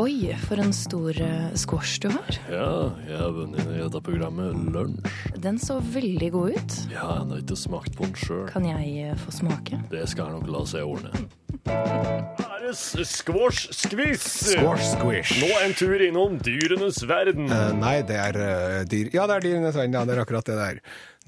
Oi, 0.00 0.30
for 0.46 0.60
en 0.62 0.72
stor 0.72 1.16
eh, 1.20 1.48
squash 1.58 1.98
du 2.00 2.06
har. 2.14 2.36
Ja, 2.48 2.68
jeg 3.08 3.18
har 3.18 3.32
vunnet 3.34 3.66
i 3.66 3.80
dette 3.82 4.00
programmet 4.04 4.54
Lunsj. 4.72 5.10
Den 5.42 5.58
så 5.60 5.80
veldig 5.82 6.30
god 6.32 6.54
ut. 6.56 6.76
Ja, 6.92 7.08
jeg 7.18 7.28
har 7.32 7.42
ikke 7.42 7.58
smakt 7.60 7.96
på 7.98 8.06
den 8.06 8.14
sjøl. 8.16 8.46
Kan 8.52 8.68
jeg 8.68 9.10
eh, 9.10 9.16
få 9.20 9.34
smake? 9.42 9.82
Det 9.92 10.06
skal 10.08 10.30
jeg 10.30 10.38
nok 10.38 10.52
la 10.54 10.62
seg 10.70 10.86
ordne. 10.86 11.26
Æres 11.68 12.96
squash-skviss. 13.04 14.24
Squash 14.54 14.94
squish. 14.94 15.32
Nå 15.42 15.50
en 15.60 15.74
tur 15.76 16.02
innom 16.02 16.38
dyrenes 16.42 17.02
verden. 17.08 17.50
Uh, 17.50 17.70
nei, 17.76 17.98
det 18.06 18.18
er 18.18 18.38
uh, 18.38 18.78
dyr 18.88 19.10
Ja, 19.14 19.26
det 19.30 19.36
er 19.36 19.46
dyrenes 19.46 19.76
verden. 19.76 19.96
Ja, 19.98 20.04
det 20.08 20.16
er 20.16 20.22
akkurat 20.24 20.48
det 20.48 20.56
det 20.58 20.68
er. 20.70 20.80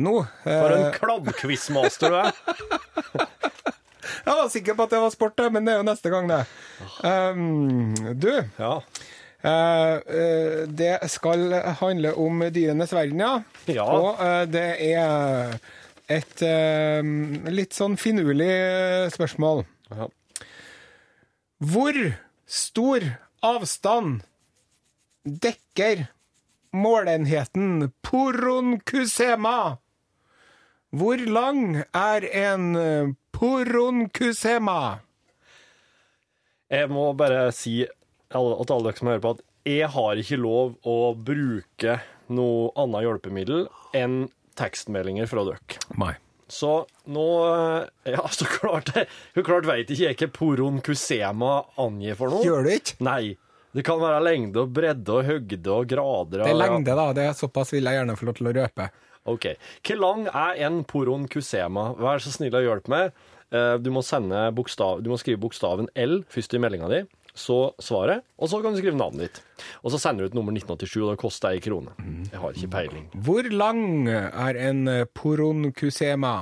Nå 0.03 0.15
uh... 0.25 0.47
For 0.47 0.77
en 0.77 0.87
kladdquizmaster 0.97 2.15
du 2.15 2.19
er. 2.23 2.33
Jeg 4.25 4.39
var 4.39 4.49
sikker 4.53 4.77
på 4.77 4.87
at 4.87 4.95
det 4.95 5.03
var 5.03 5.13
sport, 5.13 5.45
men 5.53 5.67
det 5.67 5.75
er 5.75 5.83
jo 5.83 5.87
neste 5.87 6.11
gang, 6.13 6.31
det. 6.31 6.41
Um, 7.05 7.95
du, 8.17 8.31
Ja. 8.61 8.75
det 10.81 10.93
skal 11.13 11.53
handle 11.81 12.15
om 12.17 12.41
dyrenes 12.55 12.93
verden, 12.97 13.21
ja. 13.21 13.35
Ja. 13.69 13.85
Og 13.85 14.23
det 14.53 14.65
er 14.87 15.59
et 16.09 16.45
litt 17.53 17.77
sånn 17.77 17.99
finurlig 18.01 18.53
spørsmål. 19.13 19.67
Ja. 19.93 20.09
Hvor 21.65 21.97
stor 22.45 23.05
avstand 23.41 24.25
dekker 25.25 26.09
målenheten 26.77 27.87
poronkusema? 28.05 29.79
Hvor 30.95 31.23
lang 31.25 31.81
er 31.97 32.27
en 32.29 32.67
eh, 32.77 33.15
poronkusema? 33.33 34.99
Jeg 36.69 36.91
må 36.93 37.07
bare 37.17 37.49
si 37.57 37.81
at 37.85 38.37
alle 38.37 38.85
dere 38.85 38.99
som 38.99 39.13
hører 39.13 39.25
på, 39.25 39.35
at 39.39 39.43
jeg 39.65 39.89
har 39.95 40.21
ikke 40.21 40.41
lov 40.43 40.77
å 40.85 41.15
bruke 41.17 41.97
noe 42.29 42.69
annet 42.77 43.07
hjelpemiddel 43.07 43.67
enn 43.97 44.27
tekstmeldinger 44.61 45.31
fra 45.31 45.47
dere. 45.49 45.81
Nei. 45.97 46.13
Så 46.55 46.73
nå 47.11 47.25
eh, 47.49 47.87
Ja, 48.15 48.25
så 48.31 48.47
klart. 48.49 48.93
Så 49.35 49.45
klart 49.47 49.67
veit 49.69 49.91
ikke 49.91 50.07
jeg 50.11 50.21
hva 50.21 50.31
poron 50.39 50.83
kusema 50.85 51.57
angir 51.83 52.19
for 52.21 52.31
noe. 52.33 52.45
Gjør 52.47 52.67
du 52.69 52.75
ikke? 52.77 52.99
Nei. 53.05 53.35
Det 53.75 53.83
kan 53.83 53.99
være 53.99 54.21
lengde 54.23 54.63
og 54.63 54.71
bredde 54.71 55.11
og 55.17 55.27
høgde 55.27 55.73
og 55.75 55.89
grader. 55.91 56.45
Det 56.45 56.53
er 56.53 56.61
lengde, 56.61 56.95
da. 56.95 57.09
Det 57.17 57.25
er 57.27 57.35
Såpass 57.35 57.75
vil 57.75 57.89
jeg 57.89 57.99
gjerne 57.99 58.15
få 58.21 58.29
lov 58.29 58.37
til 58.39 58.51
å 58.53 58.55
røpe. 58.55 58.87
Ok. 59.27 59.49
Hvor 59.83 59.99
lang 59.99 60.27
er 60.31 60.61
en 60.69 60.83
poron 60.87 61.25
kusema? 61.33 61.89
Vær 61.99 62.23
så 62.23 62.31
snill 62.31 62.55
og 62.55 62.67
hjelp 62.69 62.91
meg. 62.93 63.17
Eh, 63.51 63.75
Du 63.83 63.91
må, 63.91 64.05
bokstav, 64.55 65.03
du 65.03 65.11
må 65.11 65.19
skrive 65.19 65.43
bokstaven 65.43 65.91
L 65.97 66.21
først 66.31 66.55
i 66.55 66.61
meldinga 66.63 66.91
di, 66.93 67.03
så 67.35 67.75
svaret, 67.83 68.23
og 68.39 68.51
så 68.51 68.61
kan 68.63 68.75
du 68.75 68.79
skrive 68.79 68.99
navnet 68.99 69.27
ditt. 69.27 69.41
Og 69.83 69.91
så 69.95 69.99
sender 69.99 70.25
du 70.25 70.31
ut 70.33 70.37
nummer 70.39 70.55
1987, 70.55 71.01
og 71.03 71.11
det 71.15 71.23
koster 71.23 71.51
ei 71.51 71.63
krone. 71.65 71.95
Jeg 72.31 72.41
har 72.41 72.55
ikke 72.55 72.71
peiling. 72.77 73.09
Hvor 73.27 73.51
lang 73.51 74.09
er 74.09 74.61
en 74.69 74.87
poronkusema? 75.15 76.37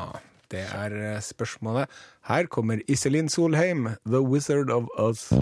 Det 0.52 0.66
er 0.68 1.14
eh, 1.14 1.20
spørsmålet. 1.24 1.88
Her 2.28 2.46
kommer 2.46 2.84
Iselin 2.88 3.28
Solheim, 3.28 3.88
The 4.06 4.20
Wizard 4.20 4.70
of 4.70 4.84
Oz. 4.98 5.32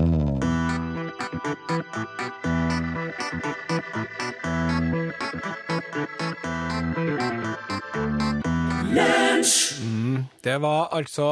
Det 10.45 10.57
var 10.63 10.89
altså 10.97 11.27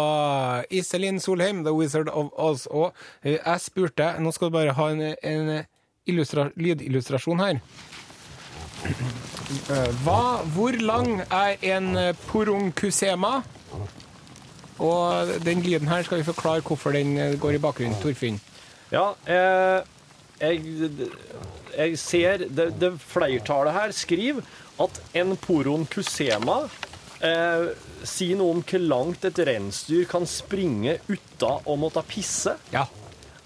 Iselin 0.70 1.20
Solheim, 1.20 1.64
The 1.64 1.72
Wizard 1.72 2.08
of 2.12 2.32
Oz. 2.36 2.66
Og 2.66 2.92
eh, 3.22 3.38
jeg 3.38 3.60
spurte 3.60 4.12
Nå 4.20 4.32
skal 4.32 4.50
du 4.50 4.56
bare 4.58 4.74
ha 4.76 4.88
en, 4.92 5.04
en 5.22 5.52
illustra, 6.08 6.50
lydillustrasjon 6.56 7.40
her. 7.40 7.60
Eh, 8.84 9.88
Hva, 10.04 10.44
hvor 10.54 10.76
lang 10.80 11.22
er 11.30 11.56
en 11.74 11.94
poronkusema? 12.28 13.40
Og 14.78 15.32
den 15.44 15.62
lyden 15.64 15.88
her 15.88 16.02
skal 16.06 16.20
vi 16.20 16.28
forklare 16.28 16.62
hvorfor 16.62 16.94
den 16.94 17.16
eh, 17.18 17.40
går 17.40 17.56
i 17.56 17.62
bakgrunnen, 17.62 17.96
Torfinn. 18.02 18.38
Ja, 18.92 19.10
eh, 19.26 19.82
jeg, 20.40 20.90
jeg 21.76 21.98
ser 21.98 22.44
det, 22.46 22.68
det 22.80 22.92
flertallet 23.02 23.74
her 23.74 23.92
skriver 23.92 24.46
at 24.80 25.00
en 25.18 25.34
poron 25.36 25.86
kusema 25.90 26.60
eh, 27.24 27.68
si 28.06 28.32
noe 28.38 28.50
om 28.56 28.62
hvor 28.62 28.80
langt 28.84 29.24
et 29.28 29.38
reinsdyr 29.48 30.04
kan 30.10 30.26
springe 30.28 30.98
uten 31.08 31.64
å 31.66 31.76
måtte 31.80 32.02
pisse. 32.08 32.56
Ja. 32.72 32.86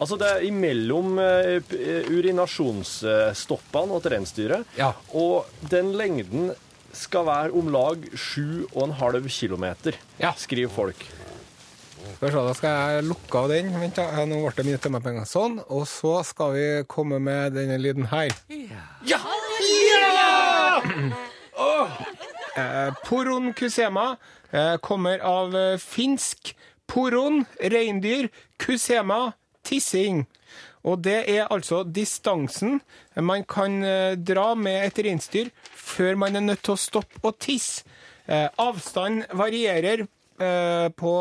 Altså 0.02 0.16
det 0.18 0.28
er 0.32 0.44
imellom 0.48 1.18
eh, 1.22 1.60
eh, 1.78 2.08
urinasjonsstoppene 2.10 4.00
til 4.02 4.10
reinsdyret, 4.16 4.64
Ja. 4.78 4.92
og 5.14 5.46
den 5.70 5.92
lengden 5.94 6.52
skal 6.92 7.24
være 7.24 7.52
om 7.56 7.68
lag 7.72 8.02
7,5 8.12 9.28
km, 9.30 9.92
Ja. 10.18 10.32
skriver 10.36 10.70
folk. 10.74 11.04
Skal 12.16 12.30
da 12.34 12.52
skal 12.54 12.70
jeg 12.96 13.04
lukke 13.06 13.38
av 13.38 13.48
den. 13.48 13.70
Vent 13.78 13.94
da, 13.94 14.24
Nå 14.26 14.40
ble 14.42 14.50
det 14.56 14.64
mye 14.66 14.78
tømmerpenger. 14.82 15.24
Sånn. 15.24 15.60
Og 15.70 15.86
så 15.86 16.24
skal 16.26 16.52
vi 16.52 16.64
komme 16.90 17.20
med 17.22 17.54
denne 17.54 17.78
lyden 17.78 18.08
her. 18.10 18.30
Ja! 19.06 19.20
Eh, 21.54 21.88
poron 23.06 23.52
kusema 23.56 24.16
eh, 24.52 24.76
kommer 24.84 25.18
av 25.24 25.56
eh, 25.56 25.78
finsk 25.78 26.54
poron, 26.86 27.44
reindyr, 27.60 28.28
kusema, 28.60 29.32
tissing. 29.64 30.26
Og 30.82 31.02
det 31.06 31.20
er 31.30 31.50
altså 31.52 31.82
distansen 31.86 32.80
man 33.16 33.44
kan 33.48 33.82
eh, 33.86 34.14
dra 34.18 34.52
med 34.58 34.88
et 34.88 35.04
reinsdyr 35.06 35.52
før 35.72 36.18
man 36.18 36.36
er 36.36 36.44
nødt 36.44 36.64
til 36.66 36.74
å 36.74 36.80
stoppe 36.80 37.22
og 37.22 37.38
tisse. 37.42 37.86
Eh, 38.26 38.48
avstand 38.58 39.24
varierer 39.34 40.04
eh, 40.04 40.10
på 40.98 41.12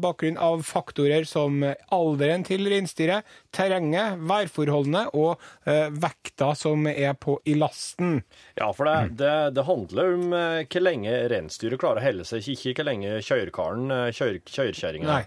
bakgrunn 0.00 0.38
av 0.42 0.62
faktorer 0.66 1.26
som 1.28 1.62
alderen 1.94 2.44
til 2.46 2.66
reinsdyret, 2.70 3.26
terrenget, 3.54 4.18
værforholdene 4.28 5.06
og 5.16 5.40
eh, 5.68 5.88
vekta 5.92 6.52
som 6.58 6.86
er 6.90 7.14
på 7.20 7.38
i 7.48 7.56
lasten. 7.58 8.20
Ja, 8.58 8.70
for 8.76 8.88
det, 8.88 9.18
det, 9.22 9.34
det 9.56 9.66
handler 9.68 10.14
om 10.14 10.36
eh, 10.36 10.60
hvor 10.68 10.84
lenge 10.84 11.16
reinsdyret 11.32 11.80
klarer 11.80 12.02
å 12.02 12.06
helle 12.06 12.28
seg, 12.28 12.46
ikke 12.54 12.78
hvor 12.78 12.90
lenge 12.90 13.18
kjørekaren, 13.24 13.90
eh, 13.94 14.08
kjør, 14.14 14.40
kjørkjerringa. 14.46 15.20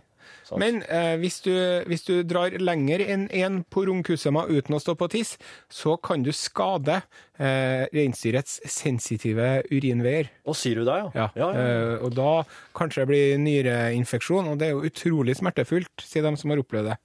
Sant. 0.52 0.60
Men 0.60 0.82
eh, 0.84 1.14
hvis, 1.22 1.38
du, 1.46 1.52
hvis 1.88 2.04
du 2.04 2.14
drar 2.28 2.52
lenger 2.60 3.00
enn 3.08 3.28
én 3.32 3.62
poronkusema 3.72 4.44
uten 4.52 4.76
å 4.76 4.82
stå 4.84 4.98
på 5.00 5.08
tiss, 5.14 5.38
så 5.72 5.96
kan 6.04 6.26
du 6.28 6.32
skade 6.36 6.98
eh, 7.40 7.86
reinsdyrets 7.96 8.60
sensitive 8.68 9.62
urinveier. 9.72 10.28
Og 10.44 10.58
sier 10.60 10.82
du 10.82 10.84
det, 10.90 10.98
ja? 11.00 11.08
Ja, 11.16 11.30
ja, 11.40 11.48
ja. 11.56 11.64
Eh, 11.64 12.04
og 12.04 12.12
da 12.20 12.32
kanskje 12.78 13.06
det 13.06 13.10
blir 13.14 13.40
nyreinfeksjon, 13.46 14.52
og 14.52 14.60
det 14.60 14.68
er 14.70 14.76
jo 14.76 14.84
utrolig 14.92 15.38
smertefullt, 15.40 16.04
sier 16.04 16.28
de 16.28 16.36
som 16.40 16.52
har 16.54 16.62
opplevd 16.62 16.92
det. 16.92 16.98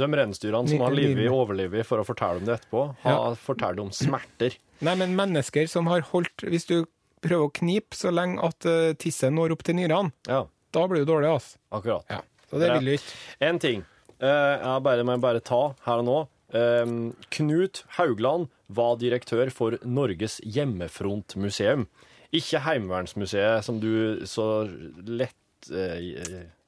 De 0.00 0.06
reinsdyrene 0.06 0.70
som 0.70 0.84
har 0.84 0.94
livet 0.94 1.18
ni- 1.24 1.32
overlivet 1.34 1.88
for 1.88 1.98
å 1.98 2.06
fortelle 2.06 2.38
om 2.38 2.46
det 2.46 2.60
etterpå, 2.60 2.84
har 3.02 3.34
fortalt 3.42 3.80
om 3.82 3.90
smerter. 3.96 4.54
Nei, 4.86 4.94
men 4.96 5.16
mennesker 5.18 5.66
som 5.68 5.90
har 5.92 6.00
holdt 6.12 6.44
Hvis 6.48 6.64
du 6.70 6.76
prøver 7.20 7.48
å 7.50 7.52
knipe 7.52 7.92
så 7.98 8.08
lenge 8.14 8.40
at 8.46 8.64
uh, 8.64 8.94
tisset 8.96 9.28
når 9.34 9.52
opp 9.52 9.64
til 9.66 9.76
nyrene, 9.76 10.12
Ja, 10.30 10.44
da 10.72 10.84
blir 10.88 11.02
du 11.04 11.10
dårlig, 11.10 11.28
altså. 11.34 11.58
akkurat. 11.74 12.06
Ja. 12.08 12.22
Så 12.50 12.58
det 12.58 12.68
Ja. 12.68 12.78
vil 12.78 12.84
du 12.84 12.92
ikke. 12.98 13.16
En 13.40 13.58
ting 13.62 13.84
eh, 14.20 14.26
jeg 14.60 14.82
bare, 14.82 15.04
må 15.04 15.12
jeg 15.16 15.20
bare 15.24 15.40
ta 15.40 15.74
her 15.86 16.02
og 16.02 16.04
nå. 16.04 16.18
Eh, 16.52 16.94
Knut 17.30 17.84
Haugland 17.96 18.48
var 18.68 18.96
direktør 18.96 19.50
for 19.50 19.78
Norges 19.84 20.40
hjemmefrontmuseum. 20.44 21.86
Ikke 22.32 22.60
Heimevernsmuseet, 22.62 23.64
som 23.64 23.80
du 23.82 24.20
så 24.30 24.62
lett 25.02 25.34
uh, 25.72 25.98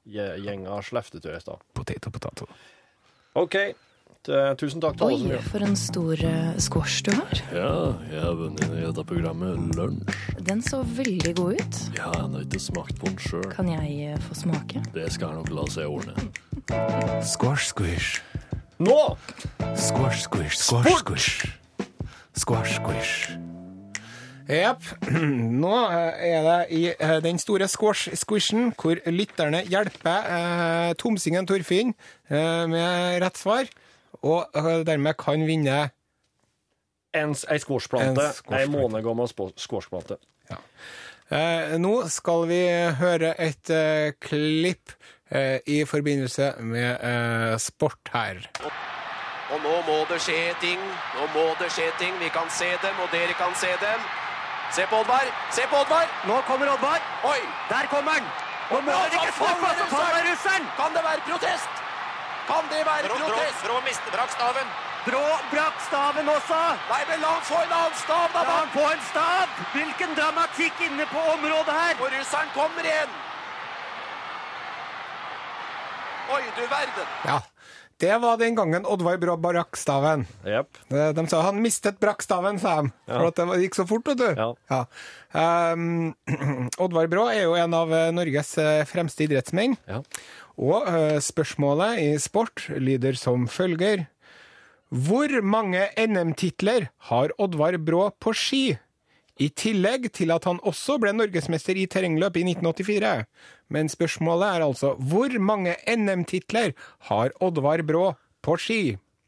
gjenga 0.03 0.81
sleftet 0.83 1.23
i 1.23 1.39
stad. 1.39 1.61
Potet 1.73 2.07
og 2.09 2.17
potet. 2.17 2.43
OK. 3.39 3.55
T- 4.23 4.39
Tusen 4.55 4.79
takk 4.79 4.95
til 4.95 5.03
alle 5.09 5.17
som 5.19 5.25
Oi, 5.27 5.31
gjør 5.33 5.47
for 5.51 5.65
en 5.67 5.73
stor 5.75 6.21
eh, 6.29 6.51
squash 6.63 7.01
du 7.03 7.09
har. 7.17 7.39
Ja, 7.51 7.71
jeg 8.07 8.21
har 8.23 8.37
vunnet 8.39 8.63
i 8.71 8.83
dette 8.85 9.03
programmet 9.09 9.75
Lunsj. 9.75 10.13
Den 10.47 10.61
så 10.63 10.79
veldig 10.87 11.33
god 11.41 11.57
ut. 11.59 11.79
Ja, 11.97 12.07
jeg 12.15 12.29
har 12.31 12.45
ikke 12.45 12.61
smakt 12.63 13.01
på 13.01 13.11
den 13.11 13.19
sjøl. 13.19 13.49
Kan 13.51 13.67
jeg 13.73 14.13
eh, 14.13 14.21
få 14.23 14.37
smake? 14.45 14.83
Det 14.95 15.09
skal 15.11 15.33
jeg 15.33 15.41
nok 15.41 15.51
la 15.57 15.65
seg 15.75 15.91
ordne. 15.91 16.15
Squash, 17.27 17.67
squish. 17.73 18.21
Nå! 18.79 18.95
Squash, 19.75 20.23
squish, 20.29 20.55
squash, 20.55 20.95
squish. 21.03 21.29
Squash, 22.39 22.77
squish. 22.79 23.15
Jepp. 24.47 24.87
Nå 25.63 25.75
eh, 25.91 26.25
er 26.31 26.47
det 26.47 26.57
i 26.79 26.81
eh, 26.95 27.17
den 27.23 27.43
store 27.43 27.67
squash-squishen 27.71 28.71
hvor 28.79 29.03
lytterne 29.11 29.65
hjelper 29.67 30.31
eh, 30.39 30.89
tomsingen 30.99 31.47
Torfinn 31.47 31.91
eh, 32.31 32.63
med 32.71 33.19
rett 33.23 33.39
svar, 33.39 33.67
og 34.21 34.49
eh, 34.55 34.83
dermed 34.85 35.17
kan 35.17 35.45
vinne 35.47 35.89
En, 37.13 37.35
ei 37.51 37.59
squashplante. 37.61 38.09
En 38.09 38.17
Ei 38.17 38.33
squashplante. 38.33 38.69
måned 38.73 39.03
gammel 39.05 39.27
spo- 39.29 39.53
squashplante. 39.57 40.15
Eh, 41.33 41.75
nå 41.81 41.91
skal 42.09 42.47
vi 42.49 42.61
høre 42.99 43.33
et 43.41 43.69
eh, 43.73 44.11
klipp 44.21 44.91
eh, 45.31 45.59
i 45.69 45.83
forbindelse 45.85 46.47
med 46.65 46.97
eh, 47.05 47.53
sport 47.61 48.09
her. 48.13 48.41
Og 49.53 49.61
nå 49.61 49.75
må 49.87 49.99
det 50.09 50.19
skje 50.25 50.39
ting. 50.61 50.81
Nå 51.19 51.27
må 51.35 51.45
det 51.61 51.69
skje 51.73 51.87
ting. 52.01 52.17
Vi 52.21 52.29
kan 52.33 52.49
se 52.49 52.71
dem, 52.81 52.97
og 53.05 53.09
dere 53.13 53.33
kan 53.37 53.53
se 53.61 53.69
dem. 53.81 54.01
Se 54.73 54.85
på 54.89 55.03
Oddvar! 55.03 55.29
Se 55.53 55.67
på 55.69 55.77
Oddvar! 55.83 56.09
Nå 56.25 56.39
kommer 56.49 56.71
Oddvar. 56.73 56.97
Oi! 57.29 57.39
Der 57.69 57.85
kommer 57.93 58.17
han! 58.17 58.25
Nå 58.73 58.81
må 58.81 58.89
dere 58.91 59.21
ikke 59.21 59.35
få 59.37 59.49
russeren! 59.53 60.65
Kan 60.81 60.97
det 60.97 61.03
være 61.05 61.21
protest? 61.29 61.82
Kan 62.47 62.63
det 62.71 62.81
være 62.85 63.07
Brå, 63.07 63.17
brå, 63.17 63.27
protest? 63.27 63.61
brå 63.67 63.75
mister 63.87 64.11
brakk 64.15 64.31
staven. 64.37 64.67
Brå 65.07 65.23
brakk 65.51 65.77
staven 65.87 66.29
også! 66.35 66.59
Nei, 66.89 67.01
men 67.09 67.23
la 67.23 67.31
han 67.35 67.45
få 67.51 67.61
en 67.65 67.75
annen 67.79 67.95
stav, 68.03 68.27
da! 68.35 68.43
La 68.49 68.57
han 68.63 68.73
få 68.75 68.85
en 68.95 69.05
stav! 69.11 69.55
Hvilken 69.75 70.15
dramatikk 70.19 70.83
inne 70.87 71.07
på 71.13 71.23
området 71.35 71.79
her! 71.79 71.95
Og 72.03 72.11
russeren 72.17 72.51
kommer 72.57 72.91
igjen! 72.91 73.17
Oi, 76.35 76.43
du 76.57 76.63
verden! 76.75 77.17
Ja. 77.27 77.39
Det 78.03 78.17
var 78.19 78.37
den 78.37 78.55
gangen 78.55 78.83
Oddvar 78.83 79.15
Brå 79.17 79.37
brakk 79.39 79.77
staven. 79.79 80.25
Yep. 80.43 80.79
De, 80.91 81.03
de 81.15 81.23
sa 81.31 81.39
han 81.45 81.61
mistet 81.63 82.01
brakkstaven, 82.03 82.57
sa 82.59 82.81
de. 82.81 82.91
For 83.07 83.29
at 83.29 83.39
det 83.39 83.59
gikk 83.61 83.77
så 83.77 83.85
fort, 83.87 84.09
vet 84.11 84.19
du. 84.19 84.41
Ja. 84.67 84.81
Um, 85.31 86.11
Oddvar 86.83 87.07
Brå 87.07 87.29
er 87.31 87.45
jo 87.45 87.55
en 87.55 87.77
av 87.77 87.93
eh, 87.95 88.09
Norges 88.11 88.57
eh, 88.59 88.81
fremste 88.89 89.23
idrettsmenn. 89.23 89.77
Ja. 89.87 90.01
Og 90.59 90.83
uh, 90.83 91.15
spørsmålet 91.23 92.03
i 92.03 92.09
sport 92.19 92.67
lyder 92.75 93.15
som 93.15 93.47
følger. 93.47 94.09
Hvor 94.91 95.31
mange 95.39 95.87
NM-titler 95.95 96.91
har 97.07 97.31
Oddvar 97.39 97.79
Brå 97.79 98.09
på 98.19 98.35
ski? 98.35 98.65
I 99.41 99.49
tillegg 99.49 100.11
til 100.13 100.33
at 100.33 100.45
han 100.45 100.59
også 100.61 100.99
ble 101.01 101.13
norgesmester 101.15 101.77
i 101.79 101.87
terrengløp 101.89 102.37
i 102.37 102.45
1984. 102.51 103.13
Men 103.73 103.89
spørsmålet 103.89 104.49
er 104.49 104.67
altså 104.67 104.93
hvor 104.99 105.33
mange 105.41 105.73
NM-titler 105.89 106.75
har 107.09 107.33
Oddvar 107.41 107.81
Brå 107.87 108.11
på 108.45 108.57
ski? 108.61 108.81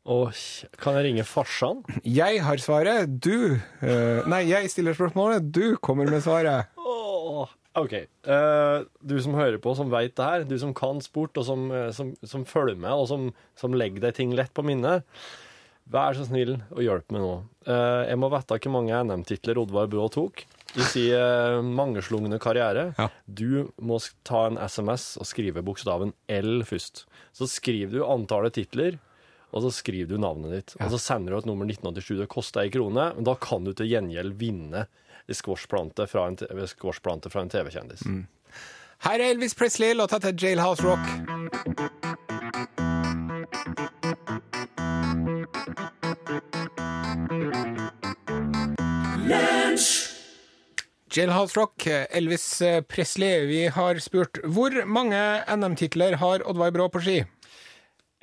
Og 0.06 0.38
kan 0.78 1.00
jeg 1.00 1.08
ringe 1.08 1.26
farsan? 1.26 1.82
Jeg 2.06 2.44
har 2.46 2.62
svaret, 2.62 3.10
du 3.10 3.58
uh, 3.58 4.22
Nei, 4.30 4.44
jeg 4.52 4.70
stiller 4.70 4.94
spørsmålet, 4.94 5.48
du 5.50 5.80
kommer 5.82 6.06
med 6.12 6.22
svaret. 6.22 6.70
Åh, 6.78 7.50
OK. 7.82 7.96
Uh, 8.28 8.86
du 9.02 9.18
som 9.26 9.34
hører 9.34 9.58
på, 9.62 9.74
som 9.74 9.90
veit 9.90 10.14
det 10.14 10.28
her, 10.28 10.46
du 10.46 10.54
som 10.62 10.76
kan 10.78 11.02
sport, 11.02 11.34
og 11.42 11.48
som, 11.48 11.66
eh, 11.74 11.90
som, 11.96 12.14
som 12.22 12.46
følger 12.46 12.78
med, 12.78 12.94
og 12.94 13.10
som, 13.10 13.32
som 13.58 13.74
legger 13.74 14.06
deg 14.06 14.16
ting 14.20 14.38
lett 14.38 14.54
på 14.54 14.64
minnet, 14.68 15.04
vær 15.92 16.18
så 16.18 16.26
snill 16.28 16.58
og 16.74 16.82
hjelp 16.84 17.14
meg 17.14 17.24
nå. 17.24 17.34
Eh, 17.68 18.02
jeg 18.10 18.20
må 18.22 18.30
vite 18.34 18.58
hvor 18.58 18.74
mange 18.74 19.02
NM-titler 19.06 19.60
Oddvar 19.62 19.90
Brå 19.92 20.08
tok 20.14 20.46
i 20.76 20.84
sin 20.84 21.14
uh, 21.16 21.62
mangeslungne 21.64 22.40
karriere. 22.42 22.90
Ja. 22.98 23.08
Du 23.26 23.72
må 23.80 24.00
ta 24.28 24.46
en 24.50 24.60
SMS 24.60 25.14
og 25.22 25.30
skrive 25.30 25.64
bokstaven 25.64 26.12
L 26.28 26.66
først. 26.68 27.06
Så 27.36 27.48
skriver 27.48 27.96
du 27.96 28.04
antallet 28.04 28.58
titler, 28.58 28.98
og 29.56 29.64
så 29.64 29.72
skriver 29.72 30.12
du 30.12 30.20
navnet 30.20 30.52
ditt. 30.52 30.76
Og 30.82 30.92
så 30.92 31.00
sender 31.00 31.32
du 31.32 31.40
et 31.40 31.48
nummer 31.48 31.70
1987. 31.70 32.20
Det 32.26 32.32
koster 32.32 32.66
ei 32.66 32.74
krone, 32.74 33.08
men 33.16 33.28
da 33.28 33.38
kan 33.40 33.64
du 33.64 33.72
til 33.72 33.88
gjengjeld 33.88 34.36
vinne 34.42 34.84
en 35.26 35.40
squashplante 35.40 36.10
fra 36.12 36.28
en, 36.28 36.38
en 36.44 37.56
TV-kjendis. 37.56 38.04
Her 39.06 39.20
er 39.20 39.32
Elvis 39.32 39.56
Presley, 39.56 39.96
låta 39.96 40.20
til 40.20 40.36
Jailhouse 40.44 40.84
Rock. 40.84 41.35
Jailhouse 51.16 51.56
Rock, 51.56 51.88
Elvis 51.88 52.62
Presley. 52.92 53.46
Vi 53.48 53.62
har 53.72 54.00
spurt 54.04 54.42
hvor 54.44 54.74
mange 54.84 55.16
NM-titler 55.48 56.18
har 56.20 56.44
Oddvar 56.44 56.74
Brå 56.76 56.90
på 56.92 57.00
ski? 57.06 57.22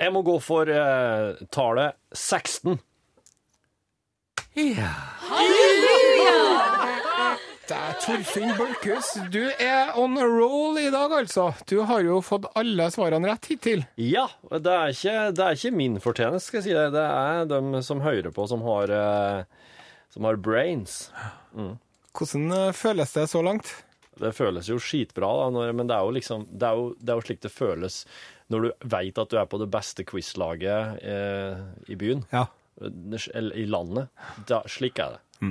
Jeg 0.02 0.12
må 0.12 0.20
gå 0.26 0.34
for 0.44 0.68
uh, 0.68 1.38
tallet 1.54 1.96
16. 2.12 2.76
Ja. 4.58 4.90
Halleluja! 5.30 6.34
Det 7.70 7.78
er 7.78 7.94
Torfinn 8.02 8.52
Borchhus. 8.58 9.14
Du 9.32 9.40
er 9.56 9.94
on 9.96 10.18
a 10.20 10.26
roll 10.28 10.76
i 10.82 10.90
dag, 10.92 11.14
altså. 11.22 11.46
Du 11.70 11.78
har 11.88 12.02
jo 12.04 12.18
fått 12.20 12.50
alle 12.58 12.90
svarene 12.92 13.30
rett 13.30 13.48
hittil. 13.54 13.86
Ja, 13.96 14.26
det 14.50 14.74
er 14.74 14.92
ikke, 14.92 15.14
det 15.38 15.46
er 15.46 15.56
ikke 15.56 15.72
min 15.78 15.96
fortjeneste, 16.02 16.50
skal 16.50 16.60
jeg 16.60 16.66
si 16.66 16.76
det. 16.76 16.90
Det 16.98 17.06
er 17.06 17.48
dem 17.54 17.78
som 17.86 18.04
hører 18.04 18.34
på, 18.36 18.44
som 18.50 18.66
har, 18.66 18.92
uh, 18.92 19.72
som 20.12 20.28
har 20.28 20.42
brains. 20.44 21.06
Hvordan 22.18 22.52
eh, 22.52 22.72
føles 22.76 23.12
det 23.16 23.26
så 23.32 23.42
langt? 23.44 23.70
Det 24.20 24.34
føles 24.36 24.68
jo 24.68 24.76
skitbra, 24.82 25.28
da, 25.40 25.46
når, 25.54 25.70
men 25.74 25.88
det 25.88 25.96
er 25.96 26.04
jo 26.04 26.12
liksom 26.18 26.42
det 26.52 26.68
er 26.68 26.76
jo, 26.78 26.88
det 27.00 27.12
er 27.14 27.16
jo 27.20 27.24
slik 27.24 27.40
det 27.46 27.50
føles 27.54 27.94
når 28.52 28.66
du 28.66 28.86
veit 28.92 29.16
at 29.18 29.30
du 29.32 29.38
er 29.40 29.46
på 29.48 29.58
det 29.62 29.70
beste 29.72 30.04
quizlaget 30.04 30.98
eh, 31.00 31.62
i 31.88 31.96
byen, 31.96 32.26
Ja. 32.34 32.44
eller 32.84 33.56
i 33.56 33.64
landet. 33.66 34.10
Da, 34.48 34.60
slik 34.68 35.00
er 35.00 35.16
det. 35.16 35.48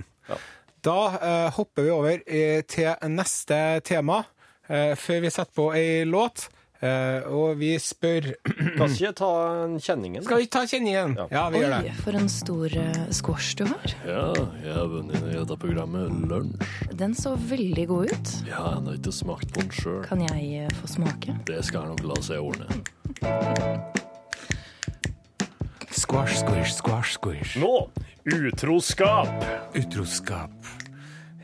Da 0.85 0.97
eh, 1.17 1.49
hopper 1.57 1.85
vi 1.85 1.91
over 1.93 2.21
eh, 2.25 2.61
til 2.69 2.93
neste 3.09 3.57
tema, 3.85 4.21
eh, 4.69 4.93
før 4.97 5.19
vi 5.25 5.29
setter 5.33 5.53
på 5.57 5.67
ei 5.77 6.05
låt. 6.09 6.47
Eh, 6.81 7.27
og 7.29 7.59
vi 7.59 7.75
spør 7.77 8.31
Kan 8.79 8.89
ikke 8.89 9.11
ta 9.19 9.27
kjenningen? 9.85 10.23
Skal 10.25 10.39
vi 10.41 10.47
ta 10.49 10.63
kjenningen? 10.65 11.13
Ja. 11.19 11.25
Ja, 11.29 11.43
vi 11.53 11.59
gjør 11.61 11.75
Oi, 11.77 11.81
det. 11.85 11.93
for 12.01 12.17
en 12.17 12.29
stor 12.33 12.73
uh, 12.73 13.03
squash 13.13 13.53
du 13.59 13.67
har. 13.69 13.93
Ja, 14.07 14.23
jeg 14.63 14.73
er 14.81 14.87
venninne 14.89 15.29
i 15.29 15.37
dette 15.37 15.57
programmet 15.61 16.09
Lunsj. 16.31 16.65
Den 16.97 17.13
så 17.17 17.35
veldig 17.37 17.85
god 17.91 18.15
ut. 18.15 18.31
Ja, 18.49 18.63
jeg 18.73 18.85
har 18.87 18.97
ikke 18.97 19.13
smakt 19.13 19.53
på 19.53 19.61
den 19.61 19.69
sjøl. 19.77 19.99
Kan 20.09 20.23
jeg 20.25 20.65
uh, 20.65 20.73
få 20.79 20.89
smake? 20.95 21.37
Det 21.51 21.59
skal 21.69 21.85
jeg 21.85 21.93
nok 21.93 22.07
la 22.09 22.17
seg 22.25 22.41
ordne. 22.41 22.81
Squash, 25.91 26.39
squish, 26.41 26.73
squash, 26.79 27.13
squish. 27.19 27.53
Nå, 27.61 27.91
utroskap. 28.25 29.45
Utroskap. 29.77 30.73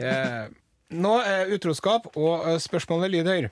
Eh, 0.02 0.50
nå 0.98 1.14
er 1.22 1.54
utroskap, 1.54 2.10
og 2.18 2.50
spørsmålet 2.62 3.14
lyder 3.20 3.50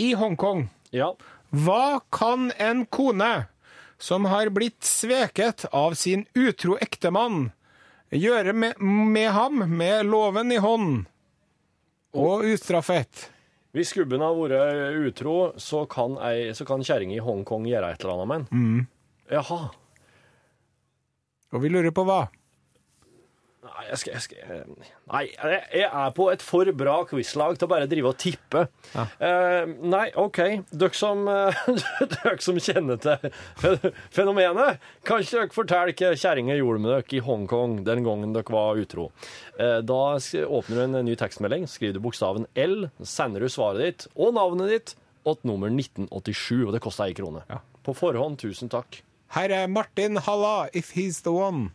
I 0.00 0.12
Hongkong, 0.16 0.68
Ja. 0.96 1.12
hva 1.52 2.00
kan 2.10 2.50
en 2.58 2.86
kone 2.86 3.46
som 4.00 4.24
har 4.24 4.48
blitt 4.54 4.80
sveket 4.86 5.66
av 5.76 5.94
sin 5.94 6.24
utro 6.34 6.78
ektemann, 6.80 7.50
gjøre 8.10 8.52
med, 8.56 8.80
med 8.80 9.30
ham 9.36 9.60
med 9.76 10.06
loven 10.08 10.50
i 10.52 10.56
hånd 10.62 11.04
og 12.16 12.46
ustraffet? 12.48 13.28
Hvis 13.76 13.92
gubben 13.94 14.18
har 14.24 14.34
vært 14.34 14.96
utro, 15.06 15.52
så 15.62 15.84
kan, 15.86 16.16
ei- 16.26 16.50
så 16.58 16.64
kan 16.66 16.80
kjerringa 16.82 17.14
i 17.20 17.22
Hongkong 17.22 17.68
gjøre 17.70 17.92
et 17.92 18.02
eller 18.02 18.16
annet 18.16 18.28
med 18.32 18.48
den. 18.48 18.88
Jaha. 19.30 19.60
Og 21.52 21.62
vi 21.62 21.68
lurer 21.70 21.92
på 21.94 22.02
hva? 22.06 22.24
Nei, 23.80 23.86
jeg, 23.88 23.98
skal, 24.00 24.12
jeg, 24.12 24.22
skal, 24.26 24.64
nei, 25.08 25.20
jeg 25.72 25.86
er 25.88 26.10
på 26.12 26.26
et 26.28 26.42
for 26.44 26.68
bra 26.76 26.98
quizlag 27.08 27.56
til 27.56 27.64
å 27.64 27.70
bare 27.70 27.86
drive 27.88 28.10
og 28.10 28.18
tippe. 28.20 28.66
Eh, 28.92 29.70
nei, 29.88 30.02
OK. 30.20 30.40
Dere 30.68 30.98
som, 30.98 31.22
eh, 31.32 31.62
dere 32.12 32.34
som 32.44 32.58
kjenner 32.60 33.00
til 33.00 33.88
fenomenet, 34.12 34.84
kan 35.08 35.24
ikke 35.24 35.38
dere 35.38 35.54
fortelle 35.54 35.96
hva 35.96 36.12
kjerringa 36.12 36.58
gjorde 36.58 36.84
med 36.84 36.92
dere 36.92 37.16
i 37.16 37.24
Hongkong 37.24 37.78
den 37.88 38.04
gangen 38.04 38.36
dere 38.36 38.52
var 38.52 38.80
utro? 38.82 39.08
Eh, 39.56 39.78
da 39.80 40.02
åpner 40.20 40.76
du 40.76 40.84
en 40.84 41.00
ny 41.08 41.16
tekstmelding, 41.16 41.64
skriver 41.70 41.96
du 41.96 42.04
bokstaven 42.04 42.48
L, 42.60 42.90
sender 43.00 43.40
du 43.40 43.48
svaret 43.48 43.86
ditt 43.86 44.08
og 44.12 44.36
navnet 44.36 44.74
ditt 44.74 44.96
og 45.28 45.40
nummer 45.48 45.72
1987, 45.72 46.66
og 46.66 46.74
det 46.76 46.84
koster 46.84 47.08
ei 47.08 47.16
krone. 47.16 47.46
På 47.86 47.96
forhånd, 47.96 48.42
tusen 48.44 48.68
takk. 48.72 49.00
Her 49.32 49.56
er 49.62 49.72
Martin 49.72 50.20
Halla, 50.20 50.68
If 50.74 50.92
He's 50.92 51.22
The 51.24 51.32
One. 51.32 51.70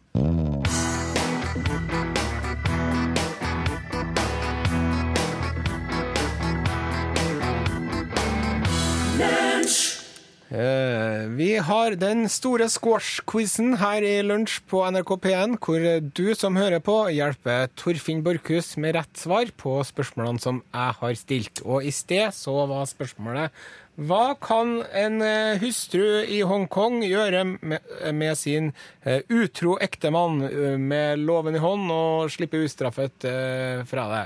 Vi 10.55 11.49
har 11.67 11.95
den 11.99 12.29
store 12.31 12.69
squash-quizen 12.71 13.73
her 13.81 14.05
i 14.07 14.13
Lunsj 14.23 14.61
på 14.71 14.79
NRK 14.87 15.11
P1, 15.25 15.55
hvor 15.59 15.87
du 16.15 16.27
som 16.37 16.55
hører 16.55 16.79
på, 16.79 16.95
hjelper 17.11 17.67
Torfinn 17.75 18.21
Borchhus 18.23 18.77
med 18.79 18.95
rett 18.95 19.19
svar 19.19 19.51
på 19.59 19.73
spørsmålene 19.83 20.39
som 20.39 20.61
jeg 20.69 20.99
har 21.01 21.17
stilt. 21.19 21.63
Og 21.65 21.83
i 21.83 21.91
sted 21.91 22.31
så 22.37 22.55
var 22.71 22.87
spørsmålet 22.87 23.51
hva 23.95 24.33
kan 24.43 24.81
en 24.91 25.21
eh, 25.23 25.61
hustru 25.61 26.25
i 26.27 26.41
Hongkong 26.43 26.99
gjøre 27.07 27.45
med, 27.47 27.91
med 28.11 28.35
sin 28.35 28.73
eh, 29.07 29.21
utro 29.31 29.77
ektemann 29.79 30.41
eh, 30.49 30.75
med 30.75 31.23
loven 31.23 31.55
i 31.55 31.61
hånd 31.63 31.87
og 31.95 32.33
slippe 32.33 32.59
ustraffet 32.65 33.27
eh, 33.29 33.85
fra 33.87 34.09
det? 34.11 34.25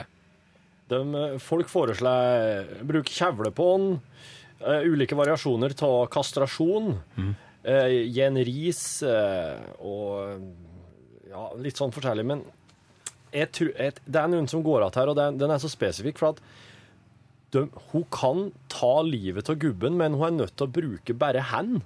De, 0.90 1.04
eh, 1.06 1.38
folk 1.38 1.70
foreslår 1.70 2.82
bruk 2.90 3.14
kjevle 3.14 3.54
på 3.54 3.70
den, 3.78 3.94
eh, 4.60 4.88
ulike 4.90 5.18
variasjoner 5.20 5.76
av 5.88 6.08
kastrasjon, 6.14 6.98
Mm. 7.20 7.36
Uh, 7.60 8.22
en 8.24 8.38
ris 8.48 9.04
eh, 9.04 9.58
og 9.84 10.46
ja, 11.28 11.42
litt 11.60 11.78
sånn 11.78 11.92
forskjellig. 11.92 12.24
Men 12.26 12.44
jeg 13.36 13.50
tror, 13.52 13.72
jeg, 13.76 13.98
det 14.08 14.22
er 14.22 14.32
noen 14.32 14.48
som 14.50 14.64
går 14.64 14.86
igjen 14.86 15.00
her, 15.02 15.12
og 15.12 15.18
den, 15.20 15.40
den 15.42 15.52
er 15.54 15.60
så 15.62 15.70
spesifikk, 15.70 16.22
for 16.22 16.32
at 16.32 16.40
de, 17.54 17.66
hun 17.92 18.06
kan 18.16 18.46
ta 18.72 19.02
livet 19.06 19.52
av 19.52 19.60
gubben, 19.62 19.98
men 20.00 20.16
hun 20.18 20.30
er 20.30 20.38
nødt 20.38 20.56
til 20.56 20.70
å 20.70 20.74
bruke 20.80 21.18
bare 21.20 21.44
hand. 21.52 21.82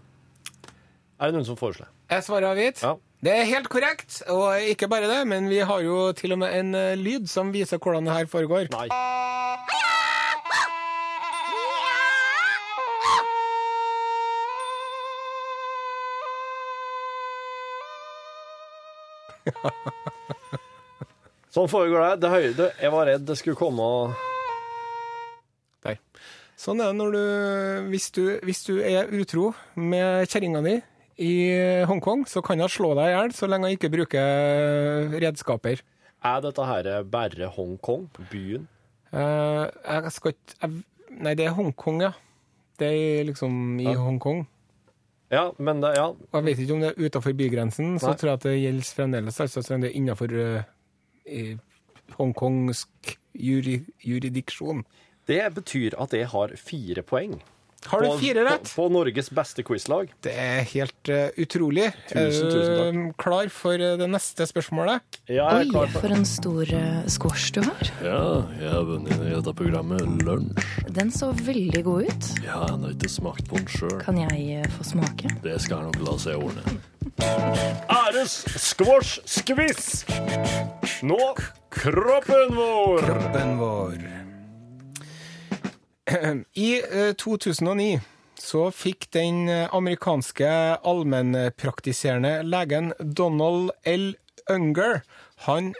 Er 1.18 1.32
det 1.32 1.40
noen 1.40 1.48
som 1.48 1.60
foreslår? 1.60 1.90
Jeg 2.14 2.26
svarer 2.28 2.52
avgitt. 2.52 2.84
Ja. 2.84 2.94
Det 3.24 3.32
er 3.32 3.46
helt 3.48 3.70
korrekt, 3.72 4.18
og 4.28 4.60
ikke 4.68 4.90
bare 4.92 5.08
det, 5.08 5.22
men 5.32 5.46
vi 5.48 5.62
har 5.64 5.80
jo 5.82 6.10
til 6.18 6.36
og 6.36 6.42
med 6.42 6.56
en 6.58 6.74
eh, 6.76 6.98
lyd 7.00 7.30
som 7.32 7.54
viser 7.56 7.80
hvordan 7.80 8.10
det 8.10 8.18
her 8.18 8.28
foregår. 8.28 8.68
Nei. 8.74 8.90
Sånn 21.54 21.70
foregår 21.70 22.02
det. 22.02 22.14
det 22.24 22.32
høyde. 22.34 22.70
Jeg 22.82 22.94
var 22.94 23.08
redd 23.10 23.26
det 23.28 23.36
skulle 23.38 23.60
komme 23.60 23.88
Der. 25.86 26.00
Sånn 26.58 26.82
er 26.82 26.90
det 26.94 26.98
når 26.98 27.14
du 27.14 27.90
Hvis 27.92 28.08
du, 28.16 28.24
hvis 28.46 28.64
du 28.66 28.78
er 28.82 29.12
utro 29.14 29.52
med 29.78 30.26
kjerringa 30.32 30.64
di 30.66 30.80
i 31.24 31.34
Hongkong, 31.86 32.24
så 32.26 32.42
kan 32.42 32.58
hun 32.58 32.72
slå 32.74 32.96
deg 32.98 33.12
i 33.12 33.14
hjel 33.14 33.34
så 33.38 33.46
lenge 33.46 33.70
hun 33.70 33.76
ikke 33.78 33.92
bruker 33.94 35.12
redskaper. 35.22 35.84
Er 36.26 36.40
dette 36.42 36.66
her 36.66 36.88
bare 37.06 37.52
Hongkong, 37.54 38.08
byen? 38.32 38.66
Eh, 39.14 39.68
jeg 39.70 40.14
skal 40.16 40.34
ikke 40.34 40.72
Nei, 41.14 41.36
det 41.38 41.46
er 41.46 41.54
Hongkong, 41.54 42.00
ja. 42.02 42.16
Det 42.82 42.90
er 42.90 43.28
liksom 43.28 43.78
i 43.78 43.86
Ja. 43.86 44.00
Hongkong. 44.02 44.48
Ja, 45.34 45.48
men 45.58 45.82
det, 45.82 45.96
ja. 45.98 46.12
Og 46.14 46.38
jeg 46.38 46.46
vet 46.46 46.62
ikke 46.64 46.76
om 46.76 46.84
det 46.84 46.92
er 46.92 47.08
utafor 47.08 47.34
bygrensen, 47.38 47.96
så 48.02 48.12
Nei. 48.12 48.18
tror 48.22 48.30
jeg 48.30 48.40
at 48.40 48.46
det 48.46 48.56
gjelder 48.60 48.90
fremdeles. 49.00 49.40
Altså, 49.42 49.64
det 49.82 49.90
er 49.90 49.98
innafor 49.98 50.36
hongkongsk 52.20 53.16
juri, 53.34 53.80
juridiksjon. 54.06 54.84
Det 55.28 55.42
betyr 55.56 55.96
at 56.04 56.14
jeg 56.14 56.30
har 56.34 56.54
fire 56.60 57.04
poeng. 57.08 57.38
Har 57.88 58.02
du 58.02 58.08
På- 58.08 58.18
fire 58.22 58.44
rett? 58.46 58.64
På, 58.76 58.84
på 58.84 58.90
Norges 58.94 59.30
beste 59.34 59.64
quizlag. 59.66 60.12
Det 60.24 60.32
er 60.40 60.62
helt 60.74 61.10
uh, 61.12 61.28
utrolig. 61.42 61.90
Tusen, 62.10 62.48
tusen 62.50 62.78
takk. 62.80 62.96
Uh, 62.96 63.12
klar 63.24 63.52
for 63.54 63.74
eh, 63.84 63.96
det 64.00 64.08
neste 64.10 64.48
spørsmålet? 64.50 65.20
Ja, 65.28 65.36
jeg 65.36 65.44
er 65.44 65.66
Oi, 65.66 65.70
klar 65.74 65.92
for 65.92 66.04
for 66.04 66.16
en 66.16 66.26
stor 66.28 66.74
eh, 66.76 67.02
squash 67.12 67.52
du 67.56 67.62
har. 67.66 67.92
Ja, 68.04 68.24
jeg 68.60 68.72
har 68.74 68.88
vunnet 68.88 69.14
i 69.24 69.34
dette 69.34 69.54
programmet 69.58 70.04
Lunsj. 70.24 70.64
Den 70.94 71.12
så 71.16 71.32
veldig 71.38 71.84
god 71.86 72.10
ut. 72.10 72.32
Ja, 72.44 72.64
jeg 72.68 72.80
har 72.84 72.90
ikke 72.96 73.12
smakt 73.12 73.48
på 73.52 73.60
den 73.62 73.70
sjøl. 73.72 73.96
Kan 74.04 74.20
jeg 74.24 74.60
eh, 74.62 74.68
få 74.78 74.88
smake? 74.94 75.32
Det 75.44 75.60
skal 75.64 75.84
jeg 75.84 75.92
nok 75.92 76.04
la 76.08 76.18
seg 76.24 76.44
ordne. 76.44 76.80
Æres 77.94 78.40
squash 78.60 79.20
skviss! 79.30 80.04
Nå 81.06 81.20
kroppen 81.74 82.56
vår! 82.58 83.04
Kroppen 83.06 83.58
vår. 83.60 84.23
I 86.54 86.70
eh, 86.82 87.14
2009 87.20 88.02
så 88.40 88.68
fikk 88.76 89.08
den 89.16 89.48
eh, 89.50 89.70
amerikanske 89.76 90.50
allmennpraktiserende 90.84 92.42
legen 92.48 92.92
Donald 93.00 93.72
L. 93.88 94.14
Unger 94.52 95.02
Han 95.48 95.72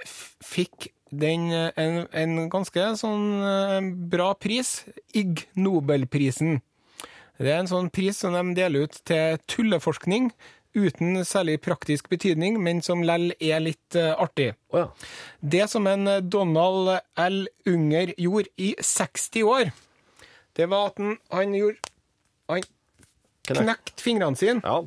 fikk 0.44 0.94
den, 1.12 1.52
eh, 1.52 1.72
en, 1.76 2.06
en 2.12 2.50
ganske 2.50 2.94
sånn 3.00 3.28
eh, 3.44 3.80
bra 4.14 4.34
pris, 4.40 4.84
Ig 5.14 5.46
Nobelprisen. 5.60 6.62
Det 7.42 7.52
er 7.52 7.64
en 7.64 7.72
sånn 7.72 7.92
pris 7.94 8.20
som 8.24 8.36
de 8.38 8.56
deler 8.58 8.88
ut 8.88 9.00
til 9.10 9.40
tulleforskning 9.50 10.32
uten 10.74 11.22
særlig 11.26 11.60
praktisk 11.62 12.10
betydning, 12.10 12.58
men 12.62 12.82
som 12.86 13.04
lell 13.06 13.32
er 13.40 13.62
litt 13.64 13.98
eh, 14.00 14.14
artig. 14.18 14.54
Oh 14.74 14.84
ja. 14.84 14.88
Det 15.40 15.68
som 15.70 15.88
en 15.90 16.08
eh, 16.10 16.22
Donald 16.22 16.96
L. 17.20 17.44
Unger 17.70 18.14
gjorde 18.18 18.54
i 18.58 18.74
60 18.80 19.50
år, 19.50 19.74
det 20.56 20.68
var 20.70 20.88
at 20.92 20.98
han, 21.02 21.18
han 21.32 21.54
gjorde 21.58 21.78
Han 22.50 22.62
Knekt. 23.44 23.60
knekte 23.64 24.04
fingrene 24.04 24.38
sine, 24.40 24.62
Ja. 24.64 24.78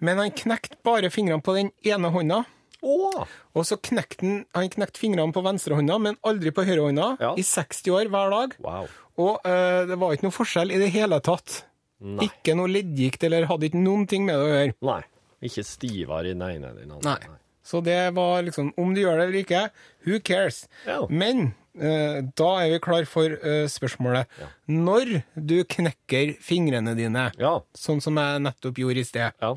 men 0.00 0.18
han 0.18 0.30
knekte 0.30 0.76
bare 0.84 1.08
fingrene 1.10 1.42
på 1.42 1.54
den 1.56 1.72
ene 1.84 2.10
hånda. 2.14 2.44
Å! 2.86 3.26
Og 3.56 3.64
så 3.66 3.78
knekte 3.82 4.20
han, 4.22 4.44
han 4.54 4.68
knekt 4.70 4.98
fingrene 5.00 5.32
på 5.34 5.42
venstrehånda, 5.42 5.96
men 6.00 6.16
aldri 6.22 6.52
på 6.54 6.62
høyrehånda, 6.68 7.16
Ja. 7.20 7.32
i 7.34 7.42
60 7.42 7.90
år 7.90 8.06
hver 8.12 8.30
dag. 8.30 8.54
Wow. 8.62 8.86
Og 9.18 9.40
eh, 9.48 9.86
det 9.86 9.98
var 9.98 10.12
ikke 10.14 10.28
noe 10.28 10.36
forskjell 10.36 10.70
i 10.70 10.78
det 10.78 10.90
hele 10.94 11.18
tatt. 11.20 11.64
Nei. 11.98 12.28
Ikke 12.28 12.54
noe 12.54 12.68
leddgikt, 12.68 13.24
eller 13.24 13.46
hadde 13.48 13.66
ikke 13.70 13.80
noen 13.82 14.06
ting 14.06 14.26
med 14.26 14.36
det 14.38 14.44
å 14.44 14.54
gjøre. 14.54 14.74
Nei. 14.82 15.02
Ikke 15.48 15.64
stivere 15.64 16.26
i 16.30 16.34
den 16.34 16.42
ene 16.46 16.68
eller 16.70 16.82
den 16.84 16.92
andre. 16.98 17.16
Nei. 17.16 17.38
Så 17.66 17.80
det 17.82 18.14
var 18.14 18.42
liksom 18.46 18.72
Om 18.78 18.94
du 18.94 19.00
gjør 19.00 19.16
det 19.18 19.24
eller 19.26 19.40
ikke, 19.42 19.70
who 20.06 20.20
cares? 20.20 20.68
Ja. 20.86 21.00
Men 21.10 21.54
da 21.76 22.50
er 22.64 22.70
vi 22.72 22.78
klar 22.80 23.04
for 23.06 23.28
spørsmålet. 23.68 23.76
spørsmålet. 23.76 24.26
Når 24.68 25.22
du 25.36 25.64
knekker 25.64 26.36
fingrene 26.40 26.94
dine, 26.96 27.30
Ja. 27.38 27.60
sånn 27.76 28.00
som 28.02 28.16
jeg 28.16 28.40
nettopp 28.42 28.74
gjorde 28.80 28.98
i 28.98 29.04
sted, 29.04 29.32
Ja. 29.42 29.54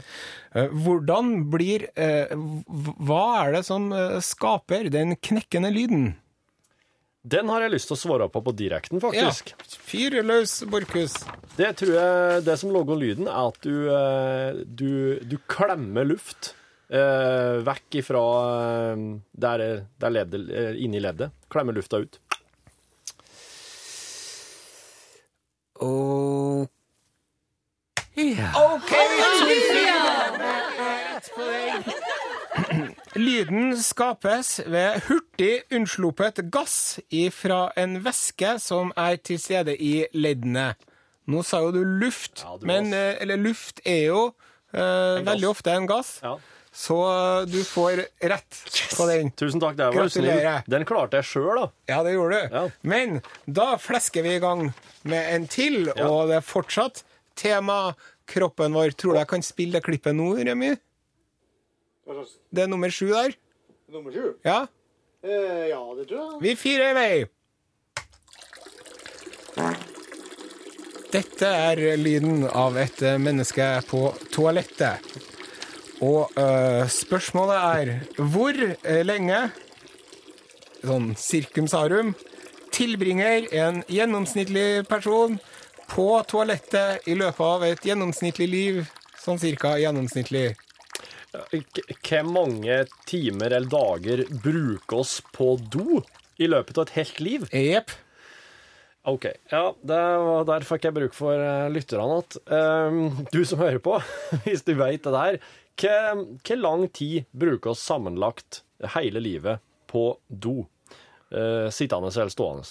eh, 0.55 0.67
hvordan 0.67 1.49
blir 1.49 1.87
eh, 1.95 2.27
Hva 2.99 3.45
er 3.47 3.51
det 3.53 3.65
som 3.65 3.91
eh, 3.93 4.19
skaper 4.19 4.89
den 4.91 5.15
knekkende 5.15 5.71
lyden? 5.73 6.15
Den 7.27 7.49
har 7.49 7.61
jeg 7.61 7.71
lyst 7.71 7.87
til 7.89 7.97
å 7.97 7.99
svare 7.99 8.29
på 8.31 8.41
på 8.43 8.55
direkten, 8.55 8.99
faktisk. 9.01 9.51
Fyr 9.67 10.21
løs, 10.23 10.63
Borchhus. 10.63 11.17
Det 11.57 11.75
tror 11.77 11.91
jeg 11.93 12.45
Det 12.45 12.57
som 12.59 12.71
lager 12.71 12.95
lyden, 12.95 13.27
er 13.27 13.47
at 13.47 13.59
du, 13.61 13.89
eh, 13.89 14.63
du, 14.65 15.19
du 15.27 15.37
klemmer 15.47 16.05
luft 16.07 16.53
eh, 16.89 17.59
vekk 17.65 17.99
ifra 18.01 18.23
eh, 18.93 19.03
der, 19.31 19.65
der 20.01 20.15
leddet, 20.15 20.49
eh, 20.49 20.73
inni 20.83 21.01
leddet. 21.03 21.33
Klemmer 21.49 21.77
lufta 21.77 22.01
ut. 22.01 22.19
Og 25.79 26.67
Lyden 33.15 33.71
skapes 33.79 34.59
ved 34.67 35.05
hurtig 35.07 35.61
unnsluppet 35.71 36.41
gass 36.51 36.99
fra 37.31 37.69
en 37.79 38.01
væske 38.03 38.57
som 38.59 38.91
er 38.97 39.15
til 39.23 39.39
stede 39.39 39.77
i 39.79 40.05
leddene. 40.13 40.73
Nå 41.29 41.43
sa 41.47 41.61
jo 41.63 41.71
du 41.71 41.83
luft, 41.83 42.43
Ja, 42.43 42.57
du 42.59 42.65
men 42.67 42.91
eller 42.93 43.37
luft 43.39 43.79
er 43.85 44.03
jo 44.09 44.21
eh, 44.73 45.23
veldig 45.25 45.49
ofte 45.49 45.71
en 45.71 45.87
gass. 45.87 46.17
Ja. 46.23 46.35
Så 46.71 46.95
eh, 47.09 47.45
du 47.49 47.63
får 47.65 48.03
rett 48.21 48.57
på 48.97 49.07
den. 49.09 49.31
Tusen 49.31 49.59
takk, 49.61 49.75
det 49.79 49.87
var 49.95 50.09
snill. 50.13 50.41
Den 50.69 50.85
klarte 50.85 51.17
jeg 51.19 51.25
sjøl, 51.31 51.55
da. 51.57 51.67
Ja, 51.89 52.03
det 52.05 52.13
gjorde 52.13 52.39
du. 52.43 52.55
Ja. 52.55 52.63
Men 52.81 53.21
da 53.49 53.71
flesker 53.81 54.23
vi 54.23 54.35
i 54.37 54.43
gang 54.43 54.67
med 55.03 55.33
en 55.35 55.47
til, 55.49 55.87
Ja. 55.95 56.07
og 56.07 56.29
det 56.29 56.37
er 56.39 56.45
fortsatt 56.45 57.03
tema 57.39 57.95
kroppen 58.29 58.73
vår. 58.77 58.93
Tror 58.93 59.13
du 59.17 59.19
jeg 59.23 59.27
kan 59.31 59.41
spille 59.41 59.79
det 59.79 59.83
klippet 59.87 60.15
nå, 60.15 60.35
Remi? 60.37 60.75
Det 62.53 62.63
er 62.63 62.67
nummer 62.69 62.89
sju 62.93 63.07
der. 63.13 63.33
nummer 63.89 64.11
sju? 64.13 64.35
Ja, 64.45 64.65
Eh, 65.21 65.67
ja, 65.67 65.81
det 65.97 66.05
tror 66.07 66.19
jeg. 66.31 66.41
vi 66.41 66.51
firer 66.55 66.91
i 66.91 66.93
vei. 66.95 67.25
Dette 71.11 71.47
er 71.49 71.81
lyden 71.97 72.45
av 72.47 72.77
et 72.77 73.01
menneske 73.19 73.65
på 73.89 74.13
toalettet. 74.31 75.01
Og 76.05 76.31
uh, 76.39 76.85
spørsmålet 76.87 77.57
er 77.59 77.89
hvor 78.31 78.55
eh, 78.55 79.01
lenge, 79.03 79.49
sånn 80.79 81.11
sirkumsarum 81.19 82.13
tilbringer 82.71 83.49
en 83.59 83.81
gjennomsnittlig 83.91 84.85
person 84.87 85.35
på 85.89 86.07
toalettet 86.29 87.07
i 87.09 87.17
løpet 87.19 87.43
av 87.43 87.65
et 87.67 87.85
gjennomsnittlig 87.89 88.47
liv, 88.47 88.81
sånn 89.19 89.41
cirka 89.41 89.73
gjennomsnittlig. 89.81 90.53
Hvor 91.33 92.29
mange 92.29 92.83
timer 93.09 93.57
eller 93.57 93.69
dager 93.69 94.23
bruker 94.31 95.01
oss 95.01 95.19
på 95.35 95.57
do 95.59 95.99
i 96.39 96.47
løpet 96.47 96.77
av 96.77 96.87
et 96.87 96.95
helt 97.01 97.19
liv? 97.25 97.49
Jepp. 97.51 97.91
OK. 99.09 99.25
Ja, 99.51 99.63
det 99.81 99.99
var 100.25 100.47
der 100.47 100.65
fikk 100.67 100.87
jeg 100.87 100.95
bruk 100.95 101.15
for 101.17 101.43
lytterne 101.73 102.19
igjen. 102.19 102.41
Um, 102.51 103.27
du 103.33 103.41
som 103.47 103.61
hører 103.61 103.81
på, 103.83 103.97
hvis 104.45 104.65
du 104.67 104.75
vet 104.79 105.03
det 105.05 105.15
der, 105.15 105.39
hvor 105.87 106.59
lang 106.59 106.87
tid 106.93 107.29
bruker 107.31 107.71
oss 107.71 107.85
sammenlagt 107.85 108.63
hele 108.95 109.21
livet 109.23 109.63
på 109.89 110.11
do? 110.27 110.65
Uh, 111.29 111.69
sittende 111.69 112.09
eller 112.09 112.31
stående. 112.33 112.65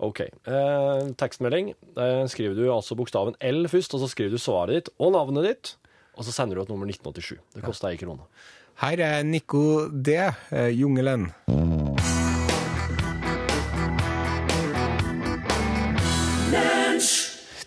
OK. 0.00 0.22
Uh, 0.48 1.12
tekstmelding. 1.20 1.74
Uh, 1.98 2.24
skriver 2.24 2.56
du 2.56 2.64
altså 2.72 2.96
bokstaven 2.96 3.36
L 3.44 3.68
først, 3.68 3.92
og 3.92 4.00
så 4.00 4.08
skriver 4.08 4.32
du 4.32 4.40
svaret 4.40 4.78
ditt 4.78 4.90
og 4.96 5.12
navnet 5.12 5.48
ditt. 5.50 5.74
Og 6.16 6.24
så 6.24 6.32
sender 6.32 6.56
du 6.56 6.64
et 6.64 6.72
nummer 6.72 6.88
1987. 6.88 7.36
Det 7.56 7.64
koster 7.64 7.92
ei 7.92 8.00
krone. 8.00 8.24
Her 8.80 9.04
er 9.04 9.22
Nico 9.28 9.88
D. 9.92 10.16
Jungelen. 10.72 11.28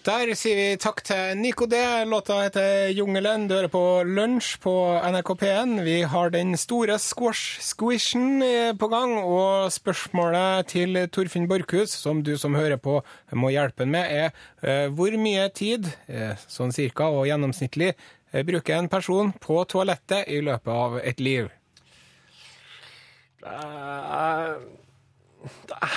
Der 0.06 0.30
sier 0.38 0.54
vi 0.54 0.66
takk 0.78 1.00
til 1.02 1.40
Nico 1.40 1.66
D. 1.66 1.80
Låta 2.06 2.36
heter 2.44 2.92
Jungelen. 2.94 3.48
Du 3.50 3.56
hører 3.56 3.72
på 3.74 4.04
Lunsj 4.06 4.60
på 4.62 4.74
NRK 5.02 5.32
P1. 5.42 5.72
Vi 5.82 5.96
har 6.06 6.30
den 6.30 6.54
store 6.62 7.00
squash-squishen 7.02 8.44
eh, 8.46 8.76
på 8.78 8.86
gang, 8.92 9.16
og 9.18 9.72
spørsmålet 9.74 10.70
til 10.70 11.00
Torfinn 11.10 11.48
Borchhus, 11.50 11.96
som 11.98 12.22
du 12.22 12.36
som 12.38 12.54
hører 12.54 12.78
på 12.78 13.00
må 13.34 13.50
hjelpe 13.50 13.82
ham 13.82 13.96
med, 13.96 14.06
er 14.06 14.30
eh, 14.62 14.94
hvor 14.94 15.18
mye 15.18 15.48
tid, 15.58 15.90
eh, 16.06 16.38
sånn 16.54 16.76
cirka 16.76 17.10
og 17.10 17.26
gjennomsnittlig, 17.26 17.96
bruker 18.46 18.78
en 18.78 18.92
person 18.94 19.34
på 19.42 19.58
toalettet 19.74 20.30
i 20.30 20.38
løpet 20.46 20.70
av 20.70 21.00
et 21.02 21.18
liv? 21.18 21.50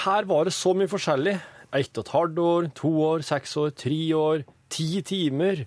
Her 0.01 0.33
var 0.33 0.49
det 0.49 0.57
så 0.57 0.73
mye 0.73 0.89
forskjellig. 0.89 1.37
Ett 1.77 1.99
og 1.99 2.07
et 2.07 2.13
halvt 2.15 2.39
år, 2.41 2.69
to 2.79 2.93
år, 3.05 3.25
seks 3.27 3.57
år, 3.61 3.75
tre 3.77 3.99
år, 4.17 4.45
ti 4.73 5.03
timer. 5.05 5.67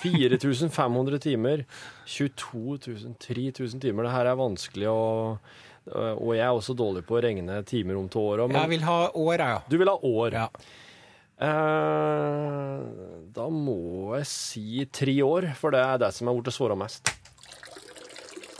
4500 0.00 1.18
timer. 1.20 1.64
22 2.06 2.78
000, 2.86 3.16
3000 3.20 3.82
timer. 3.82 4.06
Det 4.06 4.14
her 4.14 4.30
er 4.30 4.40
vanskelig 4.40 4.88
å 4.88 5.02
Og 5.84 6.30
jeg 6.32 6.40
er 6.40 6.54
også 6.54 6.72
dårlig 6.72 7.02
på 7.04 7.18
å 7.18 7.20
regne 7.20 7.58
timer 7.68 7.98
om 8.00 8.06
to 8.08 8.22
år. 8.24 8.46
Jeg 8.48 8.70
vil 8.70 8.86
ha 8.86 8.98
år, 9.10 9.34
jeg, 9.36 9.50
ja. 9.52 9.60
du 9.68 9.76
vil 9.76 9.90
ha 9.90 9.98
år. 10.00 10.36
Ja. 10.38 10.46
Eh, 11.44 12.84
da 13.36 13.48
må 13.50 14.14
jeg 14.16 14.30
si 14.30 14.86
tre 14.88 15.18
år, 15.26 15.50
for 15.58 15.74
det 15.74 15.82
er 15.82 16.00
det 16.00 16.12
som 16.16 16.30
er 16.30 16.38
blitt 16.38 16.56
svåra 16.56 16.78
mest. 16.78 17.12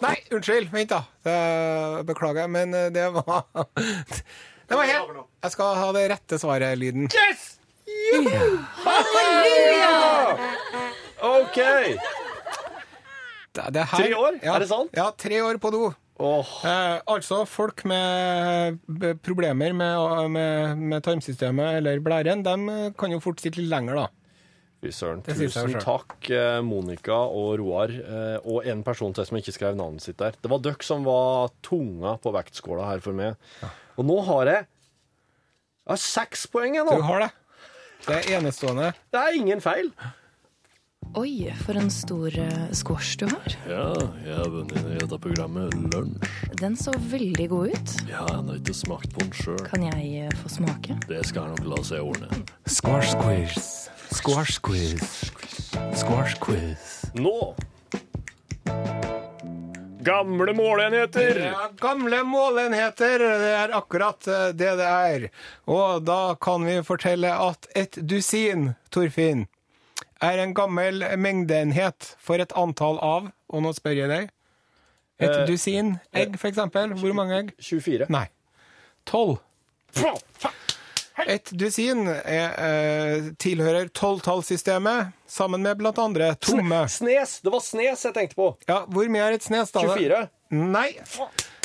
Nei, 0.03 0.17
unnskyld. 0.35 0.69
Vent, 0.75 0.91
da. 0.93 1.05
Det, 1.25 2.05
beklager, 2.11 2.51
men 2.51 2.75
eh, 2.77 2.91
det 2.93 3.07
var 3.15 3.47
Det 4.68 4.79
var 4.79 4.88
helt 4.88 5.18
Jeg 5.44 5.55
skal 5.55 5.77
ha 5.81 5.88
det 5.96 6.05
rette 6.14 6.38
svaret-lyden. 6.40 7.09
Yes! 7.12 7.42
Halleluja! 8.85 9.90
OK! 11.24 11.59
Det, 13.55 13.66
det 13.70 13.85
her, 13.87 14.00
Tre 14.00 14.16
år? 14.18 14.40
Ja, 14.42 14.55
Er 14.57 14.64
det 14.64 14.70
sant? 14.70 14.96
Ja, 14.96 15.11
tre 15.16 15.38
år 15.44 15.61
på 15.62 15.70
do. 15.74 15.85
Oh. 16.22 16.50
Eh, 16.66 17.00
altså, 17.11 17.42
folk 17.46 17.85
med 17.90 18.79
problemer 19.22 19.74
med, 19.74 20.31
med, 20.31 20.79
med 20.79 21.03
tarmsystemet 21.07 21.81
eller 21.81 22.03
blæren, 22.03 22.44
de 22.46 22.92
kan 22.98 23.14
jo 23.14 23.22
fort 23.22 23.42
sitte 23.42 23.61
litt 23.61 23.70
lenger, 23.72 23.98
da. 24.05 24.07
Fy 24.85 24.92
søren. 24.92 25.22
Tusen 25.24 25.79
takk, 25.81 26.16
eh, 26.31 26.59
Monica 26.66 27.16
og 27.33 27.55
Roar, 27.61 27.94
eh, 27.94 28.37
og 28.44 28.66
en 28.68 28.83
person 28.87 29.14
til 29.16 29.27
som 29.27 29.38
ikke 29.40 29.55
skrev 29.57 29.79
navnet 29.79 30.05
sitt 30.05 30.18
der. 30.20 30.37
Det 30.38 30.50
var 30.50 30.61
dere 30.62 30.85
som 30.87 31.07
var 31.07 31.55
tunga 31.64 32.18
på 32.22 32.35
vektskåla 32.35 32.90
her 32.90 33.03
for 33.05 33.16
meg. 33.16 33.38
Og 33.98 34.09
nå 34.09 34.20
har 34.28 34.50
jeg 34.50 34.66
jeg 35.85 35.92
har 35.92 36.00
seks 36.00 36.46
poeng 36.48 36.78
jeg 36.78 36.87
Du 36.88 37.02
har 37.04 37.26
det. 37.26 37.33
Det 38.07 38.14
er 38.16 38.38
enestående. 38.38 38.92
Det 39.12 39.20
er 39.20 39.35
ingen 39.37 39.61
feil. 39.61 39.90
Oi, 41.20 41.52
for 41.61 41.76
en 41.76 41.90
stor 41.92 42.33
eh, 42.40 42.70
squash 42.72 43.18
du 43.20 43.26
har. 43.28 43.57
Ja, 43.68 43.90
jeg 44.24 44.38
har 44.38 44.48
vunnet 44.48 44.80
i 44.80 44.96
dette 45.02 45.18
programmet 45.20 45.76
Lunsj. 45.92 46.24
Den 46.59 46.78
så 46.80 46.94
veldig 47.12 47.48
god 47.52 47.74
ut. 47.76 47.92
Ja, 48.09 48.24
jeg 48.24 48.40
har 48.48 48.57
ikke 48.57 48.74
smakt 48.74 49.12
på 49.12 49.26
den 49.26 49.37
sjøl. 49.37 49.61
Kan 49.68 49.85
jeg 49.85 50.24
eh, 50.24 50.33
få 50.40 50.54
smake? 50.57 50.96
Det 51.04 51.20
skal 51.28 51.44
jeg 51.44 51.59
nok 51.59 51.70
la 51.74 51.83
seg 51.85 52.09
ordne. 52.09 52.40
Squash 52.64 53.14
quiz. 53.20 53.68
Squash 54.09 54.59
quiz. 54.64 55.20
Squash 56.00 56.40
quiz. 56.40 56.96
Nå 57.14 57.52
Gamle 60.05 60.53
måleenheter! 60.57 61.40
Ja, 61.47 61.69
gamle 61.81 62.21
målenheter, 62.29 63.23
det 63.40 63.53
er 63.57 63.75
akkurat 63.79 64.27
eh, 64.29 64.47
det 64.53 64.75
det 64.81 64.88
er. 64.90 65.27
Og 65.71 66.05
da 66.05 66.35
kan 66.40 66.67
vi 66.67 66.79
fortelle 66.85 67.33
at 67.33 67.69
et 67.79 67.99
dusin, 68.05 68.73
Torfinn, 68.93 69.47
er 70.25 70.40
en 70.40 70.55
gammel 70.57 71.05
mengdeenhet 71.21 72.14
for 72.23 72.40
et 72.40 72.53
antall 72.57 73.01
av, 73.05 73.31
og 73.53 73.64
nå 73.64 73.73
spør 73.77 73.99
jeg 74.05 74.12
deg, 74.12 74.31
et 75.23 75.31
Eh, 75.31 75.45
dusin 75.47 75.95
egg, 76.12 76.37
for 76.40 76.51
eksempel. 76.51 76.93
Hvor 76.99 77.12
mange 77.14 77.37
egg? 77.38 77.53
24. 77.62 78.09
Nei. 78.11 78.27
Tolv. 79.07 79.38
Et 81.31 81.50
dusin 81.55 82.09
er, 82.11 82.55
eh, 82.59 83.29
tilhører 83.38 83.88
tolvtallssystemet, 83.94 85.12
sammen 85.31 85.62
med 85.62 85.79
blant 85.79 85.98
andre 86.03 86.33
tomme. 86.42 86.88
Snes! 86.90 87.37
Det 87.40 87.53
var 87.55 87.62
snes 87.62 88.03
jeg 88.05 88.16
tenkte 88.16 88.35
på. 88.38 88.48
Ja, 88.68 88.81
hvor 88.90 89.07
mye 89.09 89.29
er 89.29 89.37
et 89.38 89.46
snes, 89.46 89.70
da? 89.70 89.85
24. 89.87 90.24
Nei. 90.50 90.88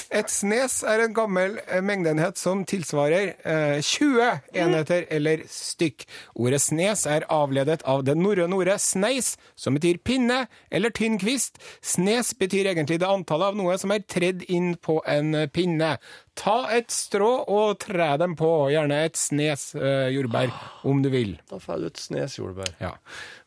Et 0.09 0.29
snes 0.33 0.79
er 0.89 1.03
en 1.03 1.13
gammel 1.13 1.59
eh, 1.67 1.83
mengdeenhet 1.85 2.39
som 2.41 2.63
tilsvarer 2.65 3.35
eh, 3.45 3.77
20 3.85 4.55
enheter 4.57 5.05
eller 5.13 5.43
stykk. 5.53 6.05
Ordet 6.33 6.63
snes 6.63 7.05
er 7.05 7.27
avledet 7.29 7.83
av 7.85 8.01
det 8.07 8.15
norrøne 8.17 8.57
ordet 8.57 8.79
sneis, 8.81 9.35
som 9.53 9.77
betyr 9.77 9.99
pinne 10.01 10.39
eller 10.73 10.93
tynn 10.97 11.19
kvist. 11.21 11.61
Snes 11.85 12.31
betyr 12.39 12.71
egentlig 12.71 12.97
det 13.03 13.09
antallet 13.09 13.51
av 13.51 13.59
noe 13.59 13.77
som 13.77 13.93
er 13.93 14.01
tredd 14.09 14.47
inn 14.49 14.73
på 14.81 14.97
en 15.05 15.35
eh, 15.37 15.49
pinne. 15.53 15.91
Ta 16.39 16.57
et 16.73 16.89
strå 16.89 17.29
og 17.45 17.77
tre 17.85 18.09
dem 18.17 18.33
på, 18.39 18.49
gjerne 18.73 19.03
et 19.05 19.19
snes 19.19 19.69
eh, 19.77 20.09
jordbær, 20.15 20.49
om 20.89 21.05
du 21.05 21.11
vil. 21.13 21.37
Da 21.51 21.61
får 21.61 21.83
du 21.83 21.89
et 21.91 22.01
snes 22.01 22.39
jordbær. 22.39 22.73
Ja. 22.81 22.95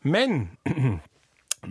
Men 0.07 0.45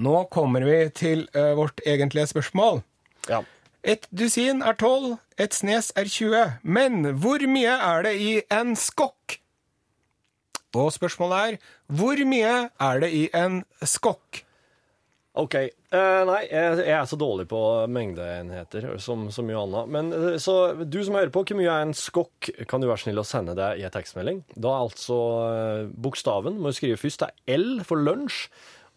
nå 0.05 0.15
kommer 0.37 0.69
vi 0.69 0.79
til 0.93 1.27
eh, 1.33 1.55
vårt 1.57 1.81
egentlige 1.89 2.29
spørsmål. 2.35 2.85
Ja. 3.33 3.41
Et 3.83 4.05
dusin 4.15 4.63
er 4.63 4.77
12, 4.79 5.17
et 5.43 5.55
snes 5.57 5.91
er 5.99 6.07
20. 6.07 6.59
Men 6.63 7.17
hvor 7.19 7.43
mye 7.51 7.75
er 7.75 8.05
det 8.07 8.15
i 8.23 8.33
en 8.55 8.77
skokk? 8.79 9.41
Og 10.79 10.93
spørsmålet 10.95 11.39
er 11.43 11.59
hvor 11.93 12.21
mye 12.25 12.55
er 12.71 13.03
det 13.03 13.11
i 13.13 13.27
en 13.37 13.61
skokk? 13.83 14.45
OK. 15.33 15.55
Uh, 15.93 16.23
nei, 16.29 16.43
jeg, 16.47 16.77
jeg 16.85 16.95
er 16.95 17.07
så 17.09 17.17
dårlig 17.17 17.47
på 17.49 17.61
mengdeenheter 17.89 18.87
som 19.01 19.27
så 19.33 19.45
mye 19.45 19.63
annet. 19.63 19.91
Men 19.93 20.13
eh, 20.13 20.37
så 20.41 20.57
du 20.85 20.99
som 21.01 21.17
hører 21.17 21.33
på, 21.33 21.43
hvor 21.49 21.59
mye 21.59 21.73
er 21.73 21.87
en 21.87 21.97
skokk? 21.97 22.51
Kan 22.69 22.85
du 22.85 22.89
være 22.91 23.03
snill 23.07 23.23
å 23.23 23.27
sende 23.27 23.57
det 23.57 23.71
i 23.81 23.87
en 23.89 23.95
tekstmelding? 23.95 24.43
Da 24.55 24.75
er 24.75 24.85
altså 24.87 25.19
uh, 25.43 25.91
bokstaven 26.05 26.61
må 26.61 26.71
du 26.71 26.79
skrive 26.79 27.01
først. 27.01 27.25
Det 27.25 27.33
er 27.33 27.59
L 27.59 27.83
for 27.89 28.01
lunsj. 28.01 28.45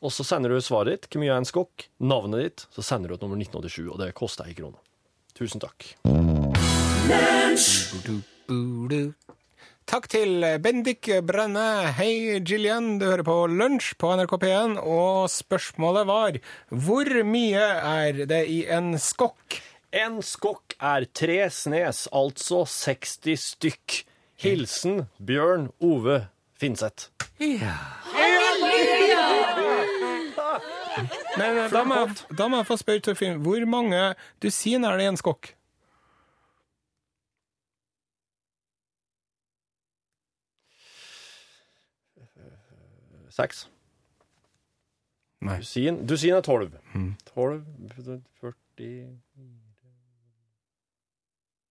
Og 0.05 0.13
så 0.13 0.25
sender 0.27 0.53
du 0.53 0.61
svaret 0.61 0.91
ditt. 0.93 1.07
Hvor 1.09 1.23
mye 1.23 1.33
er 1.33 1.41
en 1.41 1.47
skokk? 1.49 1.87
Navnet 1.97 2.43
ditt. 2.43 2.65
Så 2.75 2.85
sender 2.85 3.09
du 3.09 3.17
et 3.17 3.23
nummer 3.25 3.39
1987, 3.41 3.87
og 3.89 3.97
det 4.03 4.11
koster 4.17 4.45
ei 4.45 4.53
krone. 4.57 4.77
Tusen 5.35 5.63
takk. 5.63 5.87
Takk 9.85 10.07
til 10.09 10.45
Bendik 10.61 11.09
Brenne. 11.25 11.65
Hei, 11.97 12.37
Jillian. 12.39 12.95
Du 13.01 13.07
hører 13.09 13.25
på 13.25 13.37
Lunsj 13.49 13.93
på 14.01 14.13
NRK 14.17 14.35
P1, 14.41 14.77
og 14.81 15.25
spørsmålet 15.33 16.09
var 16.09 16.39
hvor 16.69 17.11
mye 17.25 17.65
er 17.81 18.25
det 18.29 18.43
i 18.49 18.63
en 18.69 18.93
skokk? 19.01 19.59
En 19.95 20.19
skokk 20.25 20.75
er 20.81 21.05
tre 21.15 21.39
snes, 21.53 22.05
altså 22.13 22.65
60 22.69 23.45
stykk. 23.55 24.01
Hilsen 24.41 25.05
Bjørn 25.23 25.69
Ove 25.79 26.25
Finseth. 26.59 27.09
Men 31.37 31.57
eh, 31.57 31.69
da 31.73 31.83
må, 31.83 31.95
jeg, 32.05 32.37
da 32.39 32.47
må 32.47 32.61
jeg 32.61 32.67
få 32.69 32.77
spørre 32.79 33.03
Torfinn, 33.09 33.41
hvor 33.43 33.65
mange 33.67 34.01
dusin 34.43 34.85
er 34.87 34.97
det 34.97 35.07
i 35.07 35.11
en 35.11 35.19
skokk? 35.19 35.51
Seks. 43.35 43.65
Nei. 45.45 45.57
Dusin, 45.61 45.97
dusin 46.07 46.33
er 46.37 46.41
tolv. 46.45 46.71
Tolv, 47.33 47.65
40 47.95 48.21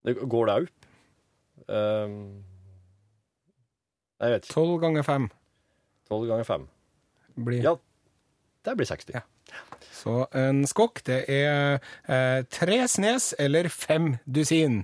Det- 0.05 0.29
Går 0.29 0.45
det 0.45 0.55
opp? 0.55 0.69
Um, 1.67 2.43
jeg 4.19 4.31
vet 4.31 4.43
ikke. 4.45 4.53
Tolv 4.53 4.79
ganger 4.81 5.01
fem 5.01 5.29
Tolv 6.09 6.27
ganger 6.29 6.43
fem. 6.43 6.67
blir 7.35 7.63
Ja, 7.63 7.75
det 8.65 8.75
blir 8.79 8.89
60. 8.89 9.15
Ja. 9.15 9.23
Så 9.95 10.25
en 10.37 10.65
skokk, 10.69 11.01
det 11.07 11.23
er 11.31 11.79
eh, 12.09 12.41
tre 12.51 12.81
snes 12.91 13.33
eller 13.41 13.69
fem 13.73 14.15
dusin. 14.25 14.83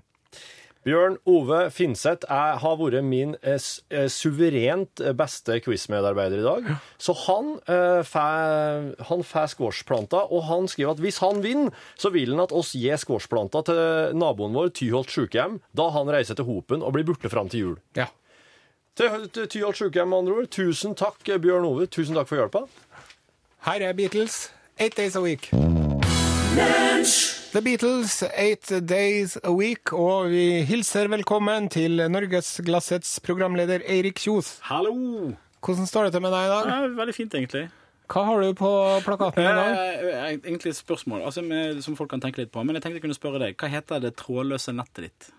Bjørn 0.82 1.20
Ove 1.30 1.68
Finseth 1.70 2.26
er, 2.26 2.56
har 2.58 2.78
vært 2.80 3.06
min 3.06 3.36
eh, 3.46 3.62
eh, 3.94 4.08
suverent 4.10 5.04
beste 5.18 5.60
quizmedarbeider 5.62 6.42
i 6.42 6.46
dag. 6.48 6.72
Så 6.98 7.14
han 7.28 7.52
eh, 7.70 8.02
får 8.08 9.06
han 9.12 9.26
får 9.28 9.52
squashplanta, 9.54 10.24
og 10.34 10.48
han 10.50 10.66
skriver 10.72 10.96
at 10.96 11.04
hvis 11.04 11.22
han 11.22 11.44
vinner, 11.46 11.76
så 11.94 12.10
vil 12.14 12.34
han 12.34 12.42
at 12.48 12.56
oss 12.56 12.74
gir 12.74 12.98
squashplanta 12.98 13.62
til 13.70 14.18
naboen 14.18 14.58
vår, 14.58 14.74
Tyholt 14.82 15.14
sykehjem, 15.14 15.60
da 15.78 15.92
han 15.94 16.10
reiser 16.10 16.40
til 16.40 16.50
Hopen 16.50 16.82
og 16.82 16.96
blir 16.98 17.06
borte 17.06 17.30
fram 17.30 17.52
til 17.52 17.66
jul. 17.66 17.78
Ja. 18.00 18.10
Til, 18.98 19.30
til 19.30 19.52
Tyholt 19.54 19.78
sykehjem, 19.78 20.10
med 20.10 20.24
andre 20.24 20.40
ord. 20.42 20.50
Tusen 20.52 20.98
takk, 20.98 21.22
Bjørn 21.30 21.70
Ove. 21.70 21.86
Tusen 21.94 22.18
takk 22.18 22.32
for 22.32 22.42
hjelpa. 22.42 22.66
Her 23.62 23.84
er 23.86 23.94
Beatles, 23.94 24.50
Eight 24.80 24.98
Days 24.98 25.16
a 25.16 25.22
Week. 25.22 25.52
The 27.54 27.62
Beatles, 27.62 28.24
Eight 28.36 28.72
Days 28.90 29.38
a 29.44 29.52
Week, 29.54 29.94
og 29.94 30.32
vi 30.32 30.64
hilser 30.66 31.06
velkommen 31.14 31.68
til 31.70 32.02
Norgesglassets 32.10 33.20
programleder 33.22 33.86
Eirik 33.86 34.18
Kjos. 34.18 34.56
Hallo! 34.66 34.96
Hvordan 35.62 35.86
står 35.86 36.10
det 36.10 36.16
til 36.16 36.24
med 36.26 36.34
deg 36.34 36.48
i 36.48 36.50
dag? 36.56 36.72
Ja, 36.74 36.90
veldig 37.04 37.14
fint, 37.14 37.38
egentlig. 37.38 37.68
Hva 38.10 38.24
har 38.32 38.42
du 38.42 38.50
på 38.58 38.72
plakaten 39.06 39.46
i 39.46 39.54
dag? 39.54 39.78
Eh, 39.94 40.34
egentlig 40.40 40.74
et 40.74 40.82
spørsmål 40.82 41.22
altså, 41.30 41.46
med, 41.46 41.84
som 41.86 41.94
folk 42.00 42.10
kan 42.10 42.26
tenke 42.26 42.42
litt 42.42 42.50
på. 42.50 42.66
Men 42.66 42.80
jeg 42.80 42.88
tenkte 42.88 42.98
jeg 42.98 43.06
kunne 43.06 43.20
spørre 43.20 43.44
deg. 43.46 43.62
Hva 43.62 43.70
heter 43.76 44.02
det 44.02 44.16
trådløse 44.24 44.74
nettet 44.74 45.12
ditt? 45.12 45.30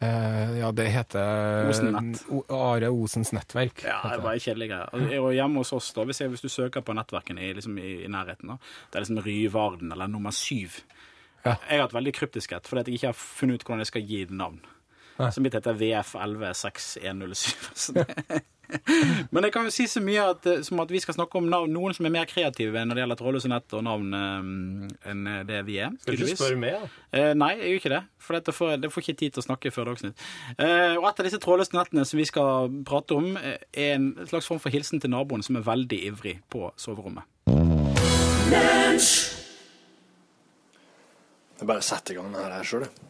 Eh, 0.00 0.58
ja, 0.58 0.70
det 0.72 0.86
heter 0.88 1.68
Osen 1.68 2.14
Are 2.48 2.88
Osens 2.88 3.34
nettverk. 3.36 3.82
Ja, 3.84 3.98
det 4.08 4.22
bare 4.24 4.40
kjedelig 4.40 4.70
greier. 4.70 5.20
Og- 5.20 5.34
hjemme 5.36 5.60
hos 5.60 5.72
oss, 5.76 5.90
da, 5.92 6.06
hvis, 6.08 6.22
jeg, 6.22 6.30
hvis 6.32 6.40
du 6.40 6.48
søker 6.48 6.80
på 6.80 6.94
nettverkene 6.96 7.42
i, 7.44 7.52
liksom, 7.52 7.76
i, 7.78 8.06
nærheten, 8.08 8.54
da, 8.54 8.56
det 8.90 8.96
er 8.96 9.04
liksom 9.04 9.20
Ryvarden 9.26 9.92
eller 9.92 10.08
nummer 10.08 10.32
syv. 10.32 10.80
Ja. 11.44 11.56
Jeg 11.68 11.76
har 11.80 11.86
hatt 11.86 11.96
veldig 11.96 12.14
kryptisk 12.16 12.52
et, 12.52 12.66
fordi 12.68 12.80
at 12.80 12.88
jeg 12.88 12.94
ikke 13.00 13.12
har 13.12 13.20
funnet 13.20 13.60
ut 13.60 13.66
hvordan 13.66 13.84
jeg 13.84 13.92
skal 13.92 14.02
gi 14.08 14.24
det 14.24 14.36
navn. 14.36 14.60
Så 15.28 15.40
mitt 15.44 15.52
heter 15.54 15.74
VF116107. 15.76 18.40
Men 19.34 19.46
jeg 19.46 19.52
kan 19.54 19.66
jo 19.66 19.72
si 19.74 19.86
så 19.90 20.00
mye 20.02 20.22
at, 20.32 20.46
eh, 20.46 20.62
som 20.66 20.80
at 20.82 20.92
vi 20.92 21.00
skal 21.02 21.16
snakke 21.16 21.38
om 21.40 21.48
navn, 21.50 21.72
noen 21.74 21.94
som 21.96 22.06
er 22.06 22.14
mer 22.14 22.28
kreative 22.30 22.84
når 22.86 22.94
det 22.94 23.02
gjelder 23.04 23.20
trådløse 23.20 23.50
nett 23.50 23.76
og 23.76 23.84
navn 23.86 24.16
eh, 24.16 24.38
enn 25.10 25.28
det 25.48 25.60
vi 25.66 25.80
er. 25.82 25.90
Skal 26.02 26.16
du 26.16 26.24
ikke 26.24 26.38
spørre 26.38 26.60
mer? 26.60 26.86
Eh, 27.10 27.32
nei, 27.38 27.52
jeg 27.58 27.72
gjør 27.72 27.82
ikke 27.82 27.94
det. 27.96 28.02
For 28.22 28.38
dette 28.38 28.54
får, 28.54 28.76
det 28.84 28.92
får 28.94 29.04
ikke 29.04 29.18
tid 29.24 29.34
til 29.34 29.42
å 29.42 29.48
snakke 29.48 29.74
før 29.74 29.90
Dagsnytt. 29.90 30.24
Eh, 30.56 30.94
og 30.94 31.10
et 31.10 31.22
av 31.22 31.28
disse 31.28 31.42
trådløse 31.42 31.76
nettene 31.76 32.06
som 32.06 32.20
vi 32.20 32.28
skal 32.30 32.70
prate 32.86 33.18
om, 33.18 33.30
eh, 33.40 33.58
er 33.74 33.98
en 33.98 34.10
slags 34.30 34.48
form 34.50 34.62
for 34.62 34.74
hilsen 34.74 35.02
til 35.02 35.12
naboen 35.12 35.44
som 35.46 35.58
er 35.58 35.66
veldig 35.66 36.00
ivrig 36.12 36.38
på 36.52 36.70
soverommet. 36.80 37.26
Jeg 41.60 41.68
bare 41.68 41.84
setter 41.84 42.14
i 42.14 42.16
gang 42.16 42.30
det 42.32 42.46
her 42.46 42.66
sjøl, 42.66 42.86
jeg. 42.86 43.09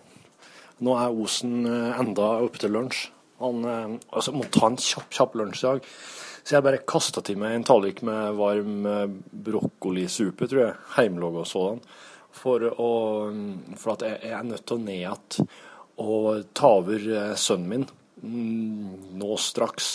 Nå 0.80 0.96
er 0.96 1.12
Osen 1.22 1.66
eh, 1.68 2.00
enda 2.00 2.34
oppe 2.44 2.60
til 2.62 2.72
lunsj. 2.72 3.08
Han 3.40 3.64
eh, 3.68 3.96
altså, 4.16 4.32
må 4.36 4.46
ta 4.52 4.70
en 4.70 4.80
kjapp, 4.80 5.10
kjapp 5.12 5.36
lunsj 5.36 5.62
i 5.62 5.66
dag. 5.66 5.90
Så 6.40 6.56
jeg 6.56 6.64
bare 6.64 6.84
kasta 6.88 7.22
til 7.24 7.36
meg 7.40 7.58
en 7.58 7.66
tallrik 7.68 8.00
med 8.06 8.38
varm 8.38 8.86
eh, 8.88 9.06
brokkolisupe, 9.48 10.48
tror 10.48 10.62
jeg. 10.64 10.78
Heimlaga 10.96 11.44
sådan. 11.48 11.82
For, 12.40 12.62
å, 12.62 12.90
for 13.76 13.96
at 13.96 14.06
jeg, 14.06 14.20
jeg 14.24 14.36
er 14.38 14.46
nødt 14.46 14.64
til 14.68 14.78
å 14.78 14.84
ned 14.84 15.00
igjen 15.00 15.48
og 16.00 16.44
ta 16.56 16.68
over 16.78 17.02
sønnen 17.36 17.66
min 17.68 17.82
mm, 18.22 19.16
nå 19.20 19.34
straks. 19.42 19.88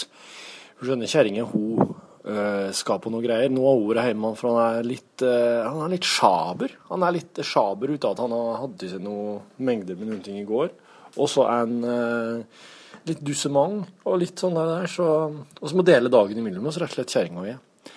Skjønner 0.83 1.09
kjerringa, 1.09 1.47
hun 1.49 1.95
eh, 2.27 2.69
skal 2.75 3.01
på 3.01 3.11
noe 3.13 3.23
greier. 3.23 3.51
Nå 3.53 3.65
har 3.65 3.81
ordet 3.81 4.07
hjemme, 4.09 4.31
for 4.39 4.51
han 4.51 4.79
er 4.79 4.87
litt, 4.87 5.13
uh, 5.23 5.65
han 5.65 5.83
er 5.85 5.93
litt 5.95 6.07
sjaber. 6.09 6.73
Han 6.91 7.05
er 7.05 7.17
litt 7.17 7.41
sjaber 7.45 7.93
ut 7.93 8.07
av 8.07 8.15
at 8.15 8.23
han 8.23 8.35
hadde 8.61 8.91
seg 8.91 9.03
noen 9.05 9.43
mengder 9.67 9.99
med 9.99 10.11
noen 10.11 10.23
ting 10.25 10.39
i 10.41 10.47
går. 10.47 10.71
Og 11.15 11.29
så 11.31 11.45
er 11.47 11.61
han 11.63 11.77
uh, 11.85 12.65
litt 13.07 13.21
dussement 13.25 13.85
og 14.03 14.19
litt 14.21 14.41
sånn 14.41 14.57
der. 14.57 14.89
Så, 14.91 15.07
og 15.31 15.65
så 15.69 15.77
må 15.77 15.85
dele 15.87 16.11
dagen 16.13 16.41
imellom 16.41 16.71
oss, 16.71 16.79
rett 16.81 16.93
og 16.93 16.99
slett 16.99 17.15
kjerringa 17.15 17.45
og. 17.45 17.93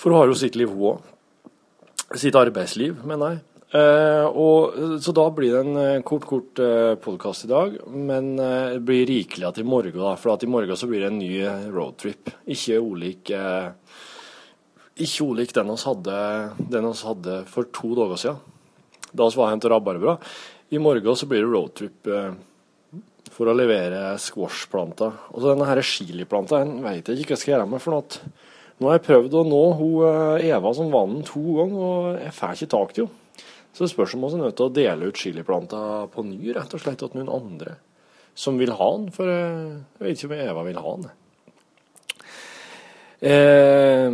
For 0.00 0.12
hun 0.12 0.22
har 0.22 0.30
jo 0.30 0.38
sitt 0.40 0.56
liv, 0.56 0.72
hun 0.72 0.94
òg. 0.94 1.16
Sitt 2.18 2.34
arbeidsliv, 2.38 3.02
mener 3.06 3.34
jeg. 3.36 3.42
Eh, 3.70 4.26
og, 4.26 4.74
så 4.98 5.12
da 5.14 5.28
blir 5.30 5.52
det 5.54 5.60
en 5.62 5.76
eh, 5.78 6.02
kort, 6.02 6.24
kort 6.26 6.58
uh, 6.58 6.96
podkast 6.98 7.44
i 7.46 7.50
dag, 7.52 7.76
men 7.86 8.32
eh, 8.42 8.72
det 8.74 8.80
blir 8.82 9.04
rikelig 9.06 9.46
at 9.46 9.60
i 9.62 9.66
morgen, 9.66 9.94
da. 9.94 10.16
For 10.18 10.34
at 10.34 10.42
i 10.42 10.50
morgen 10.50 10.78
så 10.78 10.88
blir 10.90 11.04
det 11.04 11.10
en 11.12 11.20
ny 11.20 11.36
eh, 11.38 11.68
roadtrip. 11.70 12.32
Ikke 12.50 12.80
ulik 12.82 13.30
eh, 13.30 13.70
Ikke 14.98 15.28
ulik 15.30 15.54
den 15.54 15.70
vi 15.70 15.78
hadde, 15.84 16.18
hadde 17.04 17.36
for 17.46 17.70
to 17.70 17.92
dager 17.94 18.18
siden. 18.18 18.42
Da 19.14 19.30
vi 19.30 19.38
var 19.38 19.54
til 19.62 19.70
Rabarbra. 19.70 20.16
I 20.70 20.82
morgen 20.82 21.16
så 21.16 21.30
blir 21.30 21.46
det 21.46 21.54
roadtrip 21.54 22.10
eh, 22.10 22.34
for 23.30 23.46
å 23.46 23.54
levere 23.54 24.18
squashplanter. 24.18 25.14
Og 25.30 25.38
så 25.38 25.54
denne 25.54 25.70
her 25.70 25.78
chiliplanta 25.86 26.64
den 26.64 26.82
vet 26.82 27.06
jeg 27.06 27.22
ikke 27.22 27.36
hva 27.36 27.38
jeg 27.38 27.44
skal 27.44 27.54
gjøre 27.54 27.70
med. 27.70 27.86
for 27.86 27.94
noe. 27.94 28.34
Nå 28.80 28.90
har 28.90 28.98
jeg 28.98 29.06
prøvd 29.06 29.38
å 29.38 29.46
nå 29.46 29.64
hun 29.78 29.96
eh, 30.10 30.50
Eva 30.50 30.74
som 30.74 30.90
vant 30.90 31.20
den 31.20 31.26
to 31.30 31.46
ganger, 31.62 31.80
og 31.86 32.22
jeg 32.26 32.34
får 32.34 32.58
ikke 32.58 32.72
tak 32.74 32.98
til 32.98 33.06
henne. 33.06 33.19
Så 33.72 33.84
det 33.84 33.92
spørs 33.92 34.14
om 34.16 34.24
vi 34.24 34.32
er 34.34 34.42
nødt 34.44 34.56
til 34.58 34.68
å 34.68 34.74
dele 34.74 35.10
ut 35.10 35.20
chiliplanta 35.20 35.80
på 36.10 36.24
ny, 36.26 36.52
rett 36.56 36.74
og 36.74 36.82
slett 36.82 37.00
til 37.00 37.14
noen 37.16 37.32
andre 37.32 37.76
som 38.34 38.58
vil 38.58 38.72
ha 38.72 38.90
den. 38.96 39.08
For 39.14 39.30
eh, 39.30 39.78
jeg 40.00 40.06
vet 40.06 40.18
ikke 40.18 40.30
om 40.30 40.36
Eva 40.38 40.66
vil 40.66 40.80
ha 40.84 40.92
den. 40.98 41.10
Eh, 43.30 44.10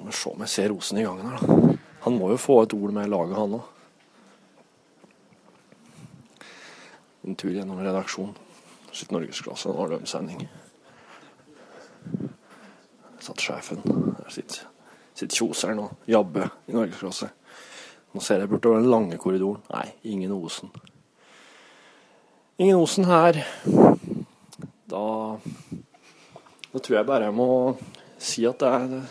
må 0.00 0.14
se 0.14 0.32
om 0.32 0.42
jeg 0.44 0.54
ser 0.54 0.72
rosen 0.72 0.98
i 1.00 1.06
gangen 1.06 1.30
her, 1.30 1.44
da. 1.44 1.76
Han 2.00 2.16
må 2.16 2.30
jo 2.32 2.40
få 2.40 2.62
et 2.64 2.74
ord 2.74 2.94
med 2.96 3.10
laget, 3.12 3.36
han 3.36 3.58
òg. 3.58 3.66
En 7.28 7.36
tur 7.36 7.52
gjennom 7.52 7.82
redaksjonen. 7.84 8.36
Sitt 8.90 9.12
norgesklasse, 9.14 9.68
en 9.70 9.82
alarmsending. 9.84 10.46
Satt 13.20 13.44
sjefen. 13.44 13.84
Der 13.84 14.32
sitter, 14.32 14.64
sitter 15.12 15.36
kjoseren 15.36 15.84
og 15.84 16.08
jabber 16.10 16.48
i 16.66 16.74
norgesklasse. 16.74 17.28
Nå 18.10 18.22
ser 18.24 18.42
jeg 18.42 18.50
bortover 18.50 18.80
den 18.80 18.90
lange 18.90 19.18
korridoren. 19.22 19.62
Nei, 19.70 19.86
ingen 20.10 20.32
Osen. 20.34 20.72
Ingen 22.58 22.80
Osen 22.80 23.06
her. 23.06 23.38
Da 24.90 25.04
Da 26.70 26.78
tror 26.78 26.96
jeg 26.96 27.06
bare 27.06 27.26
jeg 27.26 27.34
må 27.34 27.76
si 28.18 28.44
at 28.46 28.60
det 28.60 28.68
er, 28.68 29.06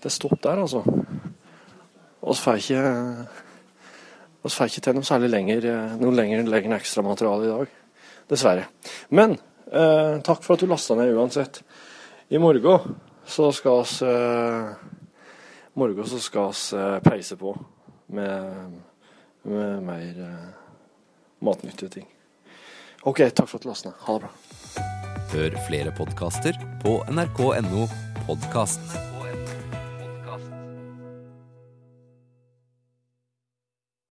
det 0.00 0.08
er 0.08 0.12
stopp 0.12 0.40
der, 0.42 0.60
altså. 0.60 0.82
Vi 2.20 2.34
får 2.36 2.58
ikke 2.60 2.82
Vi 4.42 4.50
får 4.50 4.68
ikke 4.68 4.80
til 4.84 4.96
noe 4.96 5.04
særlig 5.08 5.30
lenger 5.30 5.68
noe 6.00 6.14
lenger, 6.16 6.42
lenger 6.48 6.76
ekstramateriale 6.76 7.44
i 7.44 7.52
dag. 7.52 7.78
Dessverre. 8.30 8.66
Men 9.10 9.36
eh, 9.72 10.20
takk 10.24 10.44
for 10.44 10.54
at 10.54 10.62
du 10.62 10.68
lasta 10.70 10.96
ned 10.96 11.12
uansett. 11.12 11.62
I 12.30 12.38
morgen 12.38 12.96
så 13.26 13.50
skal 13.52 13.84
vi 13.84 14.06
eh, 14.08 14.74
eh, 16.80 17.00
peise 17.04 17.36
på 17.36 17.54
med, 18.10 18.80
med 19.42 19.84
mer 19.86 20.22
eh, 20.26 20.48
matnyttige 21.44 21.92
ting. 21.98 22.08
OK, 23.02 23.22
takk 23.32 23.48
for 23.48 23.56
at 23.56 23.64
du 23.64 23.70
lasta 23.70 23.92
ned. 23.92 24.02
Ha 24.06 24.18
det 24.18 24.26
bra. 24.26 24.32
Hør 25.30 25.56
flere 25.68 25.94
podkaster 25.96 26.58
på 26.82 26.98
nrk.no 27.08 27.86
podkast. 28.26 29.19